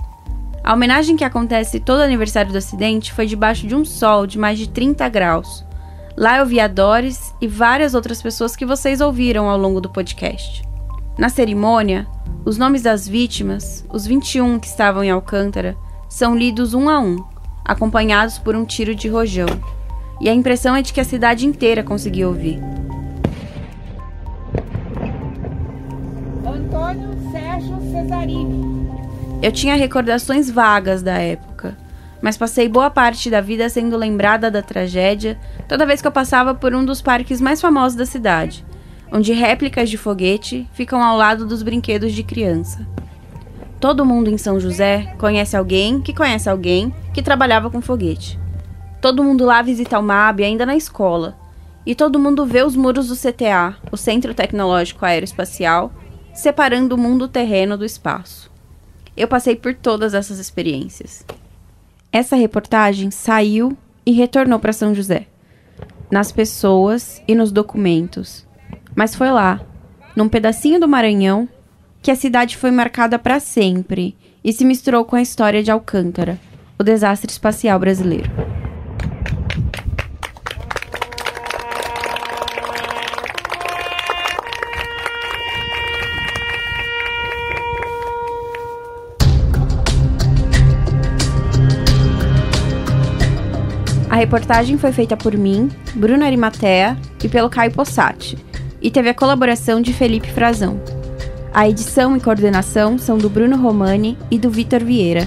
A 0.68 0.74
homenagem 0.74 1.16
que 1.16 1.24
acontece 1.24 1.80
todo 1.80 2.02
aniversário 2.02 2.52
do 2.52 2.58
acidente 2.58 3.10
foi 3.10 3.24
debaixo 3.24 3.66
de 3.66 3.74
um 3.74 3.86
sol 3.86 4.26
de 4.26 4.38
mais 4.38 4.58
de 4.58 4.68
30 4.68 5.08
graus. 5.08 5.64
Lá 6.14 6.36
eu 6.36 6.44
vi 6.44 6.60
a 6.60 6.68
Doris 6.68 7.34
e 7.40 7.48
várias 7.48 7.94
outras 7.94 8.20
pessoas 8.20 8.54
que 8.54 8.66
vocês 8.66 9.00
ouviram 9.00 9.48
ao 9.48 9.56
longo 9.56 9.80
do 9.80 9.88
podcast. 9.88 10.62
Na 11.16 11.30
cerimônia, 11.30 12.06
os 12.44 12.58
nomes 12.58 12.82
das 12.82 13.08
vítimas, 13.08 13.82
os 13.90 14.06
21 14.06 14.58
que 14.58 14.66
estavam 14.66 15.02
em 15.02 15.10
Alcântara, 15.10 15.74
são 16.06 16.36
lidos 16.36 16.74
um 16.74 16.90
a 16.90 17.00
um, 17.00 17.16
acompanhados 17.64 18.36
por 18.36 18.54
um 18.54 18.66
tiro 18.66 18.94
de 18.94 19.08
rojão 19.08 19.48
e 20.20 20.28
a 20.28 20.34
impressão 20.34 20.76
é 20.76 20.82
de 20.82 20.92
que 20.92 21.00
a 21.00 21.04
cidade 21.04 21.46
inteira 21.46 21.82
conseguiu 21.82 22.28
ouvir. 22.28 22.60
Antônio 26.44 27.16
Sérgio 27.32 27.80
Cesarini. 27.90 28.77
Eu 29.40 29.52
tinha 29.52 29.76
recordações 29.76 30.50
vagas 30.50 31.00
da 31.00 31.16
época, 31.16 31.76
mas 32.20 32.36
passei 32.36 32.68
boa 32.68 32.90
parte 32.90 33.30
da 33.30 33.40
vida 33.40 33.68
sendo 33.68 33.96
lembrada 33.96 34.50
da 34.50 34.60
tragédia 34.60 35.38
toda 35.68 35.86
vez 35.86 36.02
que 36.02 36.08
eu 36.08 36.12
passava 36.12 36.56
por 36.56 36.74
um 36.74 36.84
dos 36.84 37.00
parques 37.00 37.40
mais 37.40 37.60
famosos 37.60 37.96
da 37.96 38.04
cidade, 38.04 38.66
onde 39.12 39.32
réplicas 39.32 39.88
de 39.88 39.96
foguete 39.96 40.68
ficam 40.72 41.00
ao 41.00 41.16
lado 41.16 41.46
dos 41.46 41.62
brinquedos 41.62 42.12
de 42.12 42.24
criança. 42.24 42.84
Todo 43.78 44.04
mundo 44.04 44.28
em 44.28 44.36
São 44.36 44.58
José 44.58 45.14
conhece 45.18 45.56
alguém 45.56 46.00
que 46.00 46.12
conhece 46.12 46.50
alguém 46.50 46.92
que 47.14 47.22
trabalhava 47.22 47.70
com 47.70 47.80
foguete. 47.80 48.40
Todo 49.00 49.22
mundo 49.22 49.44
lá 49.44 49.62
visita 49.62 50.00
o 50.00 50.02
MAB 50.02 50.40
ainda 50.40 50.66
na 50.66 50.74
escola. 50.74 51.38
E 51.86 51.94
todo 51.94 52.18
mundo 52.18 52.44
vê 52.44 52.64
os 52.64 52.74
muros 52.74 53.06
do 53.06 53.14
CTA, 53.14 53.76
o 53.92 53.96
Centro 53.96 54.34
Tecnológico 54.34 55.06
Aeroespacial, 55.06 55.92
separando 56.34 56.96
o 56.96 56.98
mundo 56.98 57.28
terreno 57.28 57.78
do 57.78 57.84
espaço. 57.84 58.47
Eu 59.18 59.26
passei 59.26 59.56
por 59.56 59.74
todas 59.74 60.14
essas 60.14 60.38
experiências. 60.38 61.26
Essa 62.12 62.36
reportagem 62.36 63.10
saiu 63.10 63.76
e 64.06 64.12
retornou 64.12 64.60
para 64.60 64.72
São 64.72 64.94
José, 64.94 65.26
nas 66.08 66.30
pessoas 66.30 67.20
e 67.26 67.34
nos 67.34 67.50
documentos. 67.50 68.46
Mas 68.94 69.16
foi 69.16 69.32
lá, 69.32 69.60
num 70.14 70.28
pedacinho 70.28 70.78
do 70.78 70.86
Maranhão, 70.86 71.48
que 72.00 72.12
a 72.12 72.16
cidade 72.16 72.56
foi 72.56 72.70
marcada 72.70 73.18
para 73.18 73.40
sempre 73.40 74.16
e 74.44 74.52
se 74.52 74.64
misturou 74.64 75.04
com 75.04 75.16
a 75.16 75.22
história 75.22 75.64
de 75.64 75.70
Alcântara, 75.72 76.38
o 76.78 76.84
desastre 76.84 77.28
espacial 77.28 77.76
brasileiro. 77.80 78.30
Reportagem 94.18 94.76
foi 94.76 94.92
feita 94.92 95.16
por 95.16 95.36
mim, 95.36 95.70
Bruno 95.94 96.24
Arimatea 96.24 96.96
e 97.22 97.28
pelo 97.28 97.48
Caio 97.48 97.72
Possati, 97.72 98.36
e 98.80 98.90
teve 98.90 99.08
a 99.08 99.14
colaboração 99.14 99.80
de 99.80 99.92
Felipe 99.92 100.30
Frazão. 100.30 100.80
A 101.52 101.68
edição 101.68 102.16
e 102.16 102.20
coordenação 102.20 102.98
são 102.98 103.16
do 103.16 103.30
Bruno 103.30 103.56
Romani 103.56 104.16
e 104.30 104.38
do 104.38 104.50
Vitor 104.50 104.84
Vieira. 104.84 105.26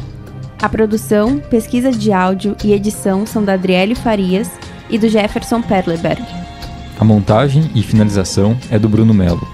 A 0.61 0.69
produção, 0.69 1.39
pesquisa 1.39 1.91
de 1.91 2.13
áudio 2.13 2.55
e 2.63 2.71
edição 2.71 3.25
são 3.25 3.43
da 3.43 3.53
Adriele 3.53 3.95
Farias 3.95 4.49
e 4.89 4.97
do 4.97 5.09
Jefferson 5.09 5.61
Perleberg. 5.61 6.23
A 6.99 7.03
montagem 7.03 7.69
e 7.73 7.81
finalização 7.81 8.55
é 8.69 8.77
do 8.77 8.87
Bruno 8.87 9.13
Melo. 9.13 9.47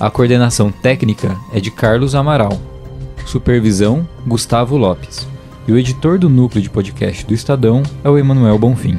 A 0.00 0.10
coordenação 0.10 0.72
técnica 0.72 1.36
é 1.52 1.60
de 1.60 1.70
Carlos 1.70 2.14
Amaral. 2.14 2.58
Supervisão: 3.26 4.08
Gustavo 4.26 4.76
Lopes. 4.76 5.26
E 5.66 5.72
o 5.72 5.78
editor 5.78 6.18
do 6.18 6.28
núcleo 6.28 6.62
de 6.62 6.70
podcast 6.70 7.24
do 7.26 7.34
Estadão 7.34 7.82
é 8.02 8.08
o 8.08 8.18
Emanuel 8.18 8.58
Bonfim. 8.58 8.98